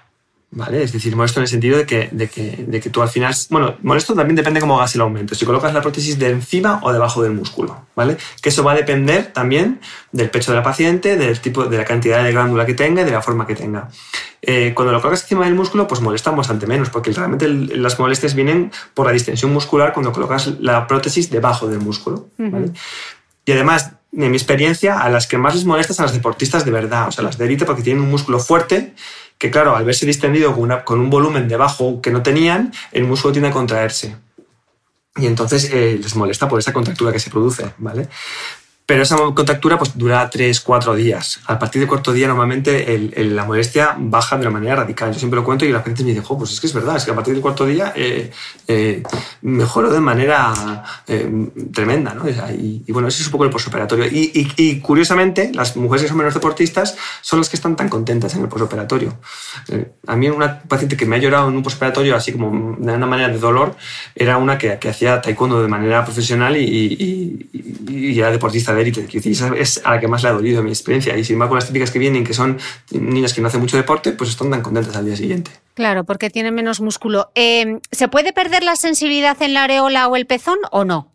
[0.52, 0.82] ¿Vale?
[0.82, 3.36] Es decir, molesto en el sentido de que, de, que, de que tú al final...
[3.52, 5.36] Bueno, molesto también depende cómo hagas el aumento.
[5.36, 8.18] Si colocas la prótesis de encima o debajo del músculo, ¿vale?
[8.42, 9.80] Que eso va a depender también
[10.12, 13.06] del pecho de la paciente, del tipo, de la cantidad de glándula que tenga y
[13.06, 13.90] de la forma que tenga.
[14.42, 18.34] Eh, cuando lo colocas encima del músculo, pues molesta bastante menos, porque realmente las molestias
[18.34, 22.72] vienen por la distensión muscular cuando colocas la prótesis debajo del músculo, ¿vale?
[23.46, 26.72] Y además, en mi experiencia, a las que más les molestas a las deportistas de
[26.72, 28.94] verdad, o sea, las de élite porque tienen un músculo fuerte
[29.40, 33.32] que claro, al verse distendido con, con un volumen debajo que no tenían, el músculo
[33.32, 34.16] tiende a contraerse.
[35.16, 38.10] Y entonces eh, les molesta por esa contractura que se produce, ¿vale?
[38.90, 41.42] Pero esa contractura pues, dura 3, 4 días.
[41.46, 45.14] A partir de cuarto día normalmente la molestia baja de una manera radical.
[45.14, 47.06] Yo siempre lo cuento y la gente me dice, pues es que es verdad, es
[47.06, 48.32] que a partir del cuarto día eh,
[48.68, 49.04] eh,
[49.44, 52.16] mejoró de manera eh, tremenda.
[52.16, 52.28] ¿no?
[52.28, 54.08] Y, bueno, ese es un poco el posoperatorio.
[54.08, 58.34] Y, y, curiosamente, las mujeres que son menos deportistas son las que están tan contentas
[58.34, 59.20] en el posoperatorio.
[60.08, 63.06] a mí una paciente que me ha llorado en un posoperatorio así como de una
[63.06, 63.76] manera de dolor
[64.16, 67.50] era una que, que hacía taekwondo de manera profesional y,
[67.88, 71.18] y era deportista Es a la que más le ha dolido mi experiencia.
[71.18, 72.58] Y sin embargo, las típicas que vienen, que son
[72.92, 75.52] niñas que no hacen mucho deporte, pues están tan contentas al día siguiente.
[75.74, 77.32] Claro, porque tienen menos músculo.
[77.36, 81.12] Eh, ¿Se puede perder la sensibilidad en la areola o el pezón o no?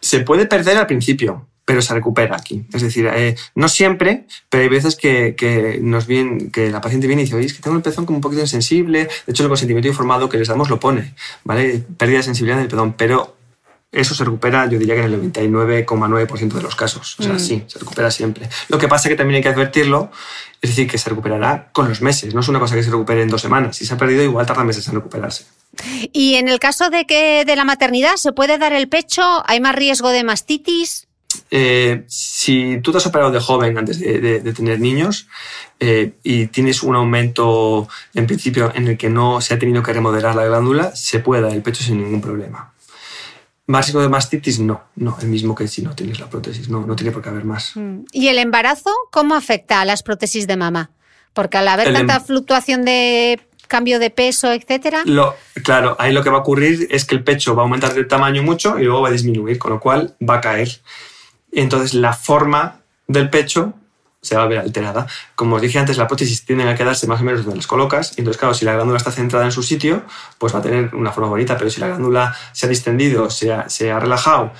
[0.00, 2.66] Se puede perder al principio, pero se recupera aquí.
[2.72, 7.22] Es decir, eh, no siempre, pero hay veces que, nos viene, que la paciente viene
[7.22, 9.04] y dice, oye, es que tengo el pezón como un poquito insensible.
[9.26, 11.14] De hecho, el consentimiento informado que les damos lo pone,
[11.44, 11.84] ¿vale?
[11.96, 13.36] Pérdida de sensibilidad del pezón, pero
[13.92, 17.14] eso se recupera, yo diría que en el 99,9% de los casos.
[17.18, 17.40] O sea, mm.
[17.40, 18.48] sí, se recupera siempre.
[18.68, 20.10] Lo que pasa es que también hay que advertirlo,
[20.62, 22.34] es decir, que se recuperará con los meses.
[22.34, 23.76] No es una cosa que se recupere en dos semanas.
[23.76, 25.44] Si se ha perdido, igual tarda meses en recuperarse.
[26.12, 29.22] Y en el caso de que de la maternidad, ¿se puede dar el pecho?
[29.46, 31.06] ¿Hay más riesgo de mastitis?
[31.50, 35.28] Eh, si tú te has operado de joven antes de, tener niños
[35.80, 39.92] eh, y tienes un aumento en principio en el que no se ha tenido que
[39.92, 42.71] remodelar la glándula, se puede dar el pecho sin ningún problema.
[43.66, 46.96] Más de mastitis, no, no, el mismo que si no tienes la prótesis, no, no
[46.96, 47.76] tiene por qué haber más.
[47.76, 48.00] Mm.
[48.12, 50.90] ¿Y el embarazo cómo afecta a las prótesis de mama?
[51.32, 55.02] Porque al haber tanta em- fluctuación de cambio de peso, etcétera.
[55.06, 55.34] Lo,
[55.64, 58.04] claro, ahí lo que va a ocurrir es que el pecho va a aumentar de
[58.04, 60.80] tamaño mucho y luego va a disminuir, con lo cual va a caer.
[61.52, 63.74] Entonces la forma del pecho
[64.22, 65.06] se va a ver alterada.
[65.34, 68.14] Como os dije antes, la prótesis tiende a quedarse más o menos donde las colocas.
[68.16, 70.04] Entonces, claro, si la glándula está centrada en su sitio,
[70.38, 71.58] pues va a tener una forma bonita.
[71.58, 74.52] Pero si la glándula se ha distendido, se ha, se ha relajado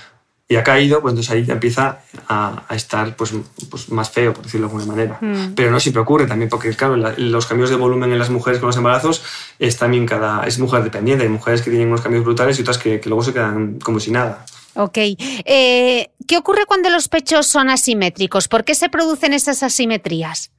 [0.49, 3.33] y ha caído, pues entonces ahí ya empieza a, estar pues,
[3.69, 5.17] pues, más feo, por decirlo de alguna manera.
[5.21, 5.53] Mm.
[5.55, 8.67] Pero no siempre ocurre también, porque claro, los cambios de volumen en las mujeres con
[8.67, 9.23] los embarazos
[9.59, 10.45] es también cada...
[10.45, 11.23] es mujer dependiente.
[11.23, 14.01] Hay mujeres que tienen unos cambios brutales y otras que, que luego se quedan como
[14.01, 14.45] si nada.
[14.75, 14.97] Ok.
[14.97, 18.47] Eh, ¿Qué ocurre cuando los pechos son asimétricos?
[18.47, 20.51] ¿Por qué se producen esas asimetrías?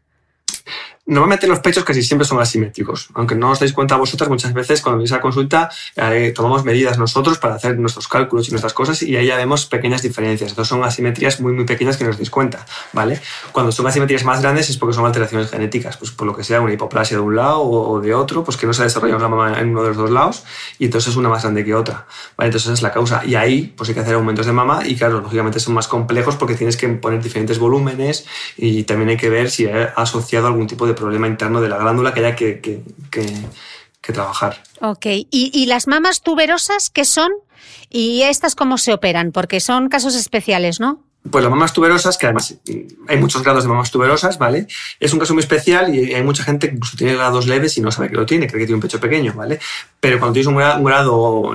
[1.07, 4.81] Normalmente los pechos casi siempre son asimétricos, aunque no os dais cuenta vosotras muchas veces
[4.81, 9.03] cuando venís a consulta eh, tomamos medidas nosotros para hacer nuestros cálculos y nuestras cosas
[9.03, 10.53] y ahí ya vemos pequeñas diferencias.
[10.53, 13.21] Entonces son asimetrías muy muy pequeñas que no os dais cuenta, ¿vale?
[13.53, 16.63] Cuando son asimetrías más grandes es porque son alteraciones genéticas, pues por lo que sea
[16.63, 19.61] una hipoplasia de un lado o de otro, pues que no se ha desarrollado la
[19.61, 20.45] en uno de los dos lados
[20.79, 22.07] y entonces es una más grande que otra,
[22.39, 22.49] ¿vale?
[22.49, 24.97] Entonces esa es la causa y ahí pues hay que hacer aumentos de mama y
[24.97, 28.25] claro, lógicamente son más complejos porque tienes que poner diferentes volúmenes
[28.57, 31.79] y también hay que ver si ha asociado algún tipo de problema interno de la
[31.79, 34.63] glándula que haya que, que, trabajar.
[34.81, 37.33] Ok, ¿Y, ¿Y, las mamas tuberosas qué son?
[37.89, 39.33] ¿Y estas cómo se operan?
[39.33, 41.03] Porque son casos especiales, ¿no?
[41.31, 42.55] Pues las mamas tuberosas, que además
[43.09, 44.67] hay muchos grados de mamas tuberosas, ¿vale?
[45.01, 47.91] Es un caso muy especial y hay mucha gente que tiene grados leves y no
[47.91, 49.59] sabe que lo tiene, cree que tiene un pecho pequeño, ¿vale?
[50.01, 51.53] Pero cuando tienes un grado,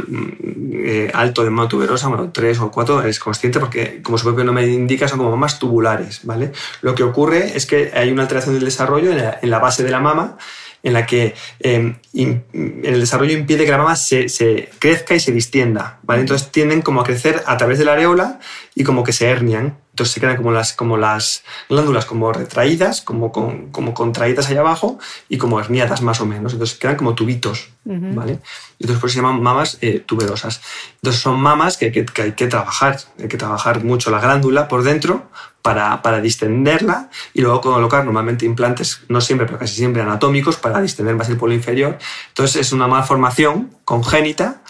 [0.74, 4.44] eh, alto de mama tuberosa, bueno, 3 o 4, eres consciente porque, como su propio
[4.44, 6.52] nombre indica, son como mamas tubulares, ¿vale?
[6.82, 10.00] Lo que ocurre es que hay una alteración del desarrollo en la base de la
[10.00, 10.38] mama
[10.84, 16.00] en la que em, el desarrollo impide que la mama se, crezca y se distienda,
[16.04, 16.22] ¿vale?
[16.22, 18.40] Entonces tienden como a crecer a través de la areola
[18.80, 19.78] y como que se hernian.
[19.90, 24.98] Entonces se quedan como las, como las glándulas como retraídas, como, como contraídas ahí abajo
[25.28, 26.54] y como herniadas más o menos.
[26.54, 28.40] Entonces quedan como tubitos, ¿vale?
[28.80, 30.62] Entonces por eso se llaman mamas eh, tuberosas.
[30.96, 34.84] Entonces son mamas que, que, hay que trabajar, hay que trabajar mucho la glándula por
[34.84, 35.30] dentro
[35.62, 40.80] para, para, distenderla y luego colocar normalmente implantes, no siempre, pero casi siempre anatómicos para
[40.80, 41.98] distender más el polo inferior.
[42.30, 44.62] Entonces es una malformación congénita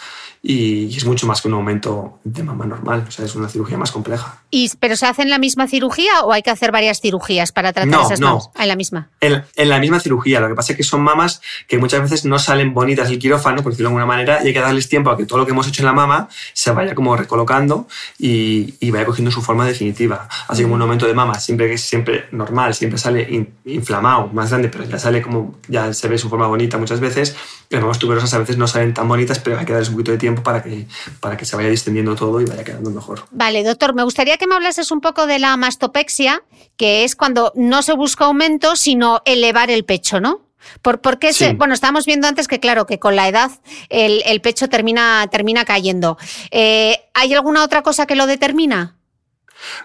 [0.42, 3.76] y es mucho más que un aumento de mama normal, o sea, es una cirugía
[3.76, 4.42] más compleja.
[4.50, 7.74] ¿Y, ¿Pero se hace en la misma cirugía o hay que hacer varias cirugías para
[7.74, 8.50] tratar esas mamas?
[8.54, 9.10] No, en la misma.
[9.20, 12.24] En, en, la misma cirugía, lo que pasa es que son mamas que muchas veces
[12.24, 15.10] no salen bonitas del quirófano, por decirlo de alguna manera, y hay que darles tiempo
[15.10, 17.86] a que todo lo que hemos hecho en la mama se vaya como recolocando
[18.18, 20.26] y, y vaya cogiendo su forma definitiva.
[20.48, 24.48] Así como un aumento de mama, siempre que es siempre normal, siempre sale inflamado, más
[24.48, 27.36] grande, pero ya sale como, ya se ve su forma bonita muchas veces,
[27.68, 30.12] las mamas tuberosas a veces no salen tan bonitas, pero hay que darles un poquito
[30.12, 30.86] de tiempo para que,
[31.20, 33.24] para que se vaya distendiendo todo y vaya quedando mejor.
[33.30, 36.42] Vale, doctor, me gustaría que me hablases un poco de la mastopexia,
[36.76, 40.50] que es cuando no se busca aumento, sino elevar el pecho, ¿no?
[40.82, 43.50] ¿Por, qué bueno, estábamos viendo antes que, claro, que con la edad
[43.88, 46.18] el, pecho termina, termina cayendo.
[46.50, 48.96] Eh, ¿Hay alguna otra cosa que lo determina?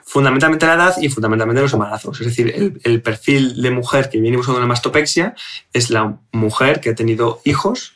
[0.04, 2.20] Fundamentalmente la edad y fundamentalmente los embarazos.
[2.22, 5.36] Es decir, el, el perfil de mujer que viene usando una mastopexia
[5.74, 7.95] es la mujer que ha tenido hijos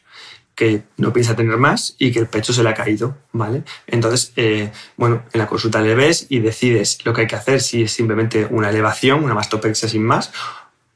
[0.59, 3.63] que no piensa tener más y que el pecho se le ha caído, ¿vale?
[3.87, 7.61] Entonces, eh, bueno, en la consulta le ves y decides lo que hay que hacer,
[7.61, 10.33] si es simplemente una elevación, una mastopexia sin más,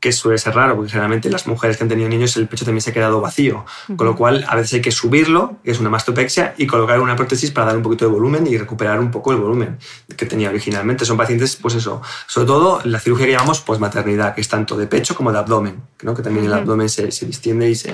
[0.02, 2.82] que suele ser raro, porque generalmente las mujeres que han tenido niños el pecho también
[2.82, 5.90] se ha quedado vacío, con lo cual a veces hay que subirlo, que es una
[5.90, 9.32] mastopexia, y colocar una prótesis para dar un poquito de volumen y recuperar un poco
[9.32, 9.78] el volumen
[10.18, 11.06] que tenía originalmente.
[11.06, 14.76] Son pacientes, pues eso, sobre todo la cirugía que llamamos pues maternidad, que es tanto
[14.76, 16.14] de pecho como de abdomen, ¿no?
[16.14, 17.94] que también el abdomen se, se distiende y se,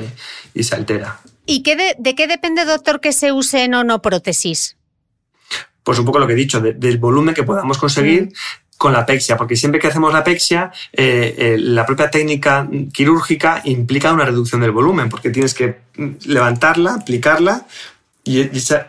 [0.55, 1.19] y se altera.
[1.49, 4.77] ¿Y qué de, qué depende, doctor, que se usen o no prótesis?
[5.81, 8.31] Pues un poco lo que he dicho, del volumen que podamos conseguir mm.
[8.77, 13.63] con la pexia, porque siempre que hacemos la pexia, eh, eh, la propia técnica quirúrgica
[13.63, 15.79] implica una reducción del volumen, porque tienes que
[16.27, 17.65] levantarla, aplicarla,
[18.23, 18.85] y, ese,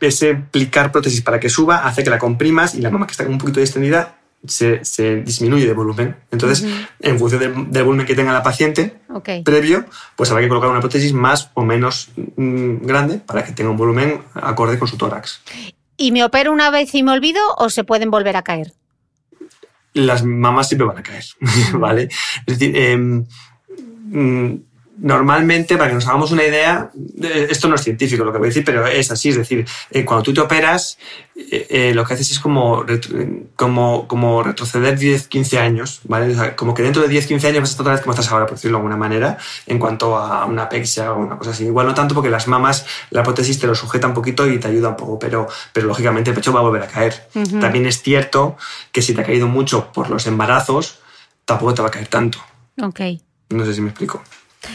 [0.00, 3.26] ese, aplicar prótesis para que suba hace que la comprimas y la mama que está
[3.26, 6.16] un poquito distendida se, disminuye de volumen.
[6.30, 6.66] Entonces,
[7.00, 7.40] en función
[7.70, 8.96] del, volumen que tenga la paciente
[9.44, 9.84] previo,
[10.16, 13.76] pues habrá que colocar una prótesis más o menos mm, grande para que tenga un
[13.76, 15.40] volumen acorde con su tórax.
[15.96, 18.72] ¿Y me opero una vez y me olvido o se pueden volver a caer?
[19.92, 21.24] Las mamás siempre van a caer,
[21.74, 22.08] ¿vale?
[22.46, 23.24] Es decir, em,
[24.06, 24.54] mm,
[24.98, 26.90] normalmente, para que nos hagamos una idea,
[27.48, 30.04] esto no es científico lo que voy a decir, pero es así, es decir, eh,
[30.04, 30.98] cuando tú te operas,
[31.36, 32.84] eh, eh, lo que haces es como,
[33.56, 36.54] como, como retroceder 10, 15 años, ¿vale?
[36.54, 38.46] como que dentro de 10, 15 años vas a estar otra vez como estás ahora,
[38.46, 41.64] por decirlo de alguna manera, en cuanto a una pexia o una cosa así.
[41.64, 44.68] Igual no tanto porque las mamas, la prótesis te lo sujeta un poquito y te
[44.68, 47.28] ayuda un poco, pero, pero lógicamente el pecho va a volver a caer.
[47.60, 48.56] También es cierto
[48.92, 51.00] que si te ha caído mucho por los embarazos,
[51.44, 52.38] tampoco te va a caer tanto.
[52.80, 53.00] Ok.
[53.50, 54.22] No sé si me explico.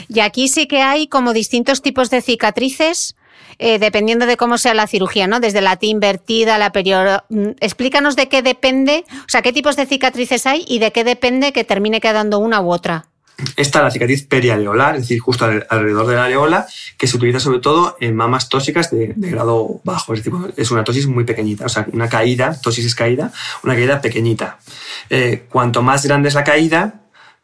[0.08, 3.16] Y aquí sí que hay como distintos tipos de cicatrices.
[3.62, 5.42] Eh, dependiendo de cómo sea la cirugía, ¿no?
[5.42, 7.24] Desde la T invertida, la periodo.
[7.28, 11.04] Mm, explícanos de qué depende, o sea, qué tipos de cicatrices hay y de qué
[11.04, 13.10] depende que termine quedando una u otra.
[13.56, 16.68] Esta la cicatriz periareolar, es decir, justo alrededor de la areola,
[16.98, 20.14] que se utiliza sobre todo en mamas tóxicas de, grado bajo.
[20.14, 23.32] Es decir, es una tosis muy pequeñita, o sea, una caída, tosis es caída,
[23.64, 24.60] una caída pequeñita.
[25.10, 26.99] Eh, cuanto más grande es la caída,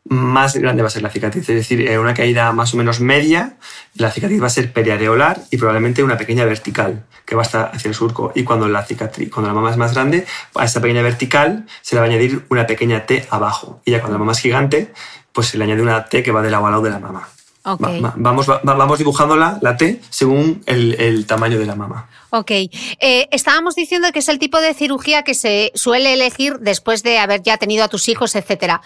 [0.08, 1.50] más grande va a ser la cicatriz.
[1.50, 3.58] Es decir, en una caída más o menos media,
[3.96, 7.72] la cicatriz va a ser periareolar y probablemente una pequeña vertical que va a estar
[7.74, 8.32] hacia el surco.
[8.36, 11.96] Y cuando la cicatriz, cuando la mama es más grande, a esa pequeña vertical se
[11.96, 13.82] le va a añadir una pequeña T abajo.
[13.84, 14.94] Y ya cuando la mama es gigante,
[15.34, 17.28] pues se le añade una T que va del lado al lado de la mama.
[17.64, 17.82] Ok.
[17.84, 22.08] Va- va- vamos, va- vamos dibujándola, la T, según el, el tamaño de la mama.
[22.30, 22.52] Ok.
[22.52, 27.18] Eh, estábamos diciendo que es el tipo de cirugía que se suele elegir después de
[27.18, 28.82] haber ya tenido a tus hijos, etcétera.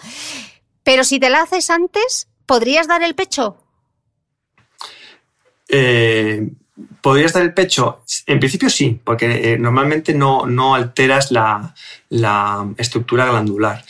[0.82, 3.56] Pero si te la haces antes, ¿podrías dar el pecho?
[5.68, 6.48] Eh,
[7.00, 8.02] ¿Podrías dar el pecho?
[8.26, 11.74] En principio sí, porque eh, normalmente no, no alteras la,
[12.08, 13.84] la estructura glandular.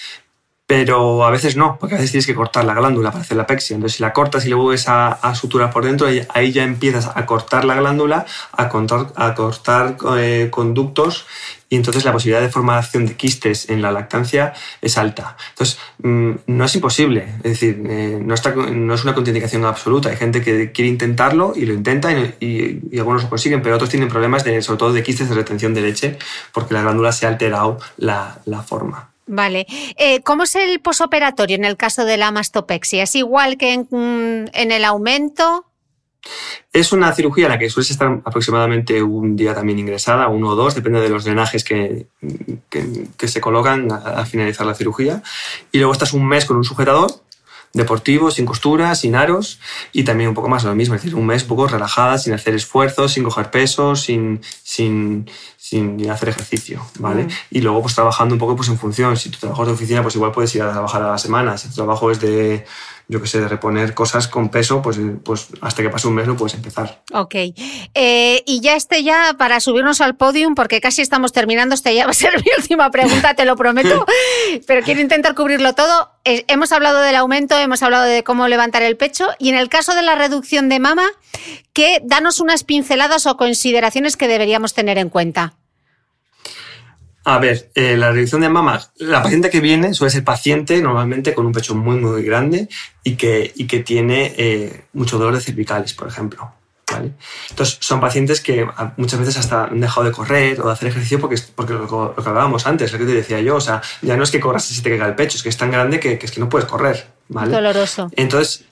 [0.66, 3.44] Pero a veces no, porque a veces tienes que cortar la glándula para hacer la
[3.44, 3.74] pexia.
[3.74, 7.26] Entonces, si la cortas y le vuelves a, suturar por dentro, ahí, ya empiezas a
[7.26, 11.26] cortar la glándula, a cortar, a cortar eh, conductos
[11.70, 14.52] y entonces la posibilidad de formación de quistes en la lactancia
[14.82, 15.36] es alta.
[15.50, 20.10] Entonces, mm, no es imposible, es decir, eh, no, está, no es una contraindicación absoluta.
[20.10, 24.08] Hay gente que quiere intentarlo y lo intenta y, algunos lo consiguen, pero otros tienen
[24.08, 26.18] problemas, sobre todo de quistes de retención de leche,
[26.52, 29.10] porque la glándula se ha alterado la, la forma.
[29.28, 29.64] Vale.
[29.96, 33.04] Eh, ¿Cómo es el posoperatorio en el caso de la mastopexia?
[33.04, 35.69] ¿Es igual que en, en el aumento?
[36.72, 40.54] Es una cirugía en la que sueles estar aproximadamente un día también ingresada, uno o
[40.54, 42.06] dos, depende de los drenajes que,
[42.68, 45.22] que- que se colocan a- al finalizar la cirugía.
[45.72, 47.10] Y luego estás un mes con un sujetador
[47.72, 49.60] deportivo, sin costuras, sin aros
[49.92, 52.32] y también un poco más lo mismo, es decir, un mes un poco relajada, sin
[52.32, 57.24] hacer esfuerzos, sin coger pesos, sin, sin, sin hacer ejercicio, ¿vale?
[57.24, 57.28] Mm.
[57.52, 60.02] Y luego pues trabajando un poco pues en función, si tu trabajo es de oficina
[60.02, 62.64] pues igual puedes ir a trabajar a la semana, si tu trabajo es de,
[63.10, 66.28] yo qué sé, de reponer cosas con peso, pues, pues hasta que pase un mes
[66.28, 67.02] no puedes empezar.
[67.12, 67.34] Ok.
[67.94, 72.04] Eh, y ya este ya para subirnos al podium, porque casi estamos terminando, este ya
[72.04, 74.06] va a ser mi última pregunta, te lo prometo,
[74.68, 76.12] pero quiero intentar cubrirlo todo.
[76.24, 79.68] Eh, hemos hablado del aumento, hemos hablado de cómo levantar el pecho y en el
[79.68, 81.08] caso de la reducción de mama,
[81.72, 85.54] que danos unas pinceladas o consideraciones que deberíamos tener en cuenta.
[87.30, 91.32] A ver, eh, la reducción de mama, la paciente que viene suele ser paciente normalmente
[91.32, 92.68] con un pecho muy, muy grande
[93.04, 96.52] y que, y que tiene eh, mucho dolor de cervicales, por ejemplo.
[96.90, 97.12] ¿vale?
[97.50, 98.66] Entonces, son pacientes que
[98.96, 102.16] muchas veces hasta han dejado de correr o de hacer ejercicio porque, porque lo, lo
[102.16, 104.68] que hablábamos antes, lo que te decía yo, o sea, ya no es que corras
[104.72, 106.40] y se te caiga el pecho, es que es tan grande que, que es que
[106.40, 107.06] no puedes correr.
[107.28, 107.54] ¿vale?
[107.54, 108.10] Doloroso.
[108.16, 108.64] Entonces,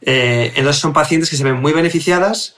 [0.00, 2.56] eh, entonces son pacientes que se ven muy beneficiadas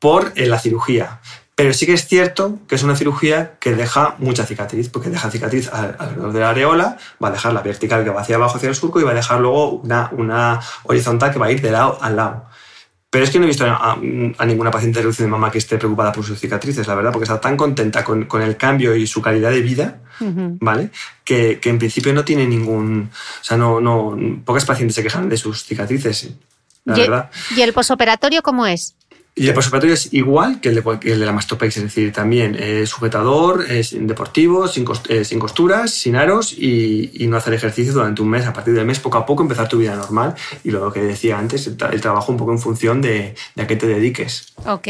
[0.00, 1.20] por eh, la cirugía.
[1.56, 5.30] Pero sí que es cierto que es una cirugía que deja mucha cicatriz, porque deja
[5.30, 8.58] cicatriz al- alrededor de la areola, va a dejar la vertical que va hacia abajo,
[8.58, 11.62] hacia el surco, y va a dejar luego una, una horizontal que va a ir
[11.62, 12.44] de lado al lado.
[13.08, 15.56] Pero es que no he visto a, a ninguna paciente de reducción de mama que
[15.56, 18.94] esté preocupada por sus cicatrices, la verdad, porque está tan contenta con, con el cambio
[18.94, 20.00] y su calidad de vida.
[20.60, 20.90] ¿vale?
[21.24, 23.10] Que, que en principio no tiene ningún...
[23.40, 24.14] O sea, no, no,
[24.44, 26.30] pocas pacientes se quejan de sus cicatrices,
[26.84, 27.30] la ¿Y, verdad.
[27.56, 28.94] ¿Y el posoperatorio cómo es?
[29.38, 32.56] Y el posoperatorio es igual que el de, el de la mastopexia, es decir, también
[32.58, 37.52] eh, sujetador, eh, deportivo, sin, cos- eh, sin costuras, sin aros y, y no hacer
[37.52, 38.46] ejercicio durante un mes.
[38.46, 40.34] A partir del mes, poco a poco, empezar tu vida normal.
[40.64, 43.76] Y lo que decía antes, el trabajo un poco en función de, de a qué
[43.76, 44.54] te dediques.
[44.64, 44.88] Ok.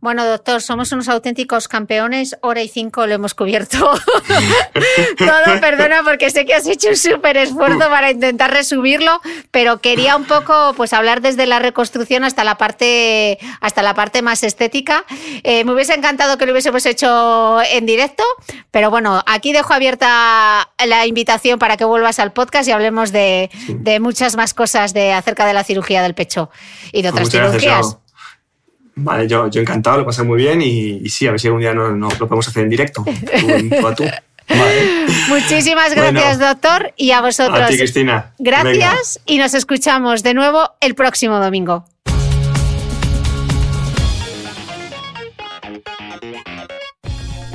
[0.00, 2.36] Bueno, doctor, somos unos auténticos campeones.
[2.40, 3.78] Hora y cinco lo hemos cubierto.
[5.18, 9.20] Todo, perdona, porque sé que has hecho un súper esfuerzo para intentar resumirlo,
[9.50, 14.22] pero quería un poco pues hablar desde la reconstrucción hasta la parte, hasta la parte
[14.22, 15.04] más estética.
[15.42, 18.22] Eh, me hubiese encantado que lo hubiésemos hecho en directo,
[18.70, 23.50] pero bueno, aquí dejo abierta la invitación para que vuelvas al podcast y hablemos de,
[23.66, 26.50] de muchas más cosas de, acerca de la cirugía del pecho
[26.92, 27.98] y de otras Muchas cirugías.
[29.00, 31.60] Vale, yo, yo encantado, lo pasé muy bien y, y sí, a ver si algún
[31.60, 33.04] día no, no lo podemos hacer en directo.
[33.04, 33.46] Tú,
[33.80, 34.04] tú a tú.
[34.48, 35.06] Vale.
[35.28, 36.12] Muchísimas Bueno.
[36.12, 37.60] gracias, doctor, y a vosotros.
[37.60, 38.32] A ti, Cristina.
[38.38, 41.84] Gracias y nos escuchamos de nuevo el próximo domingo.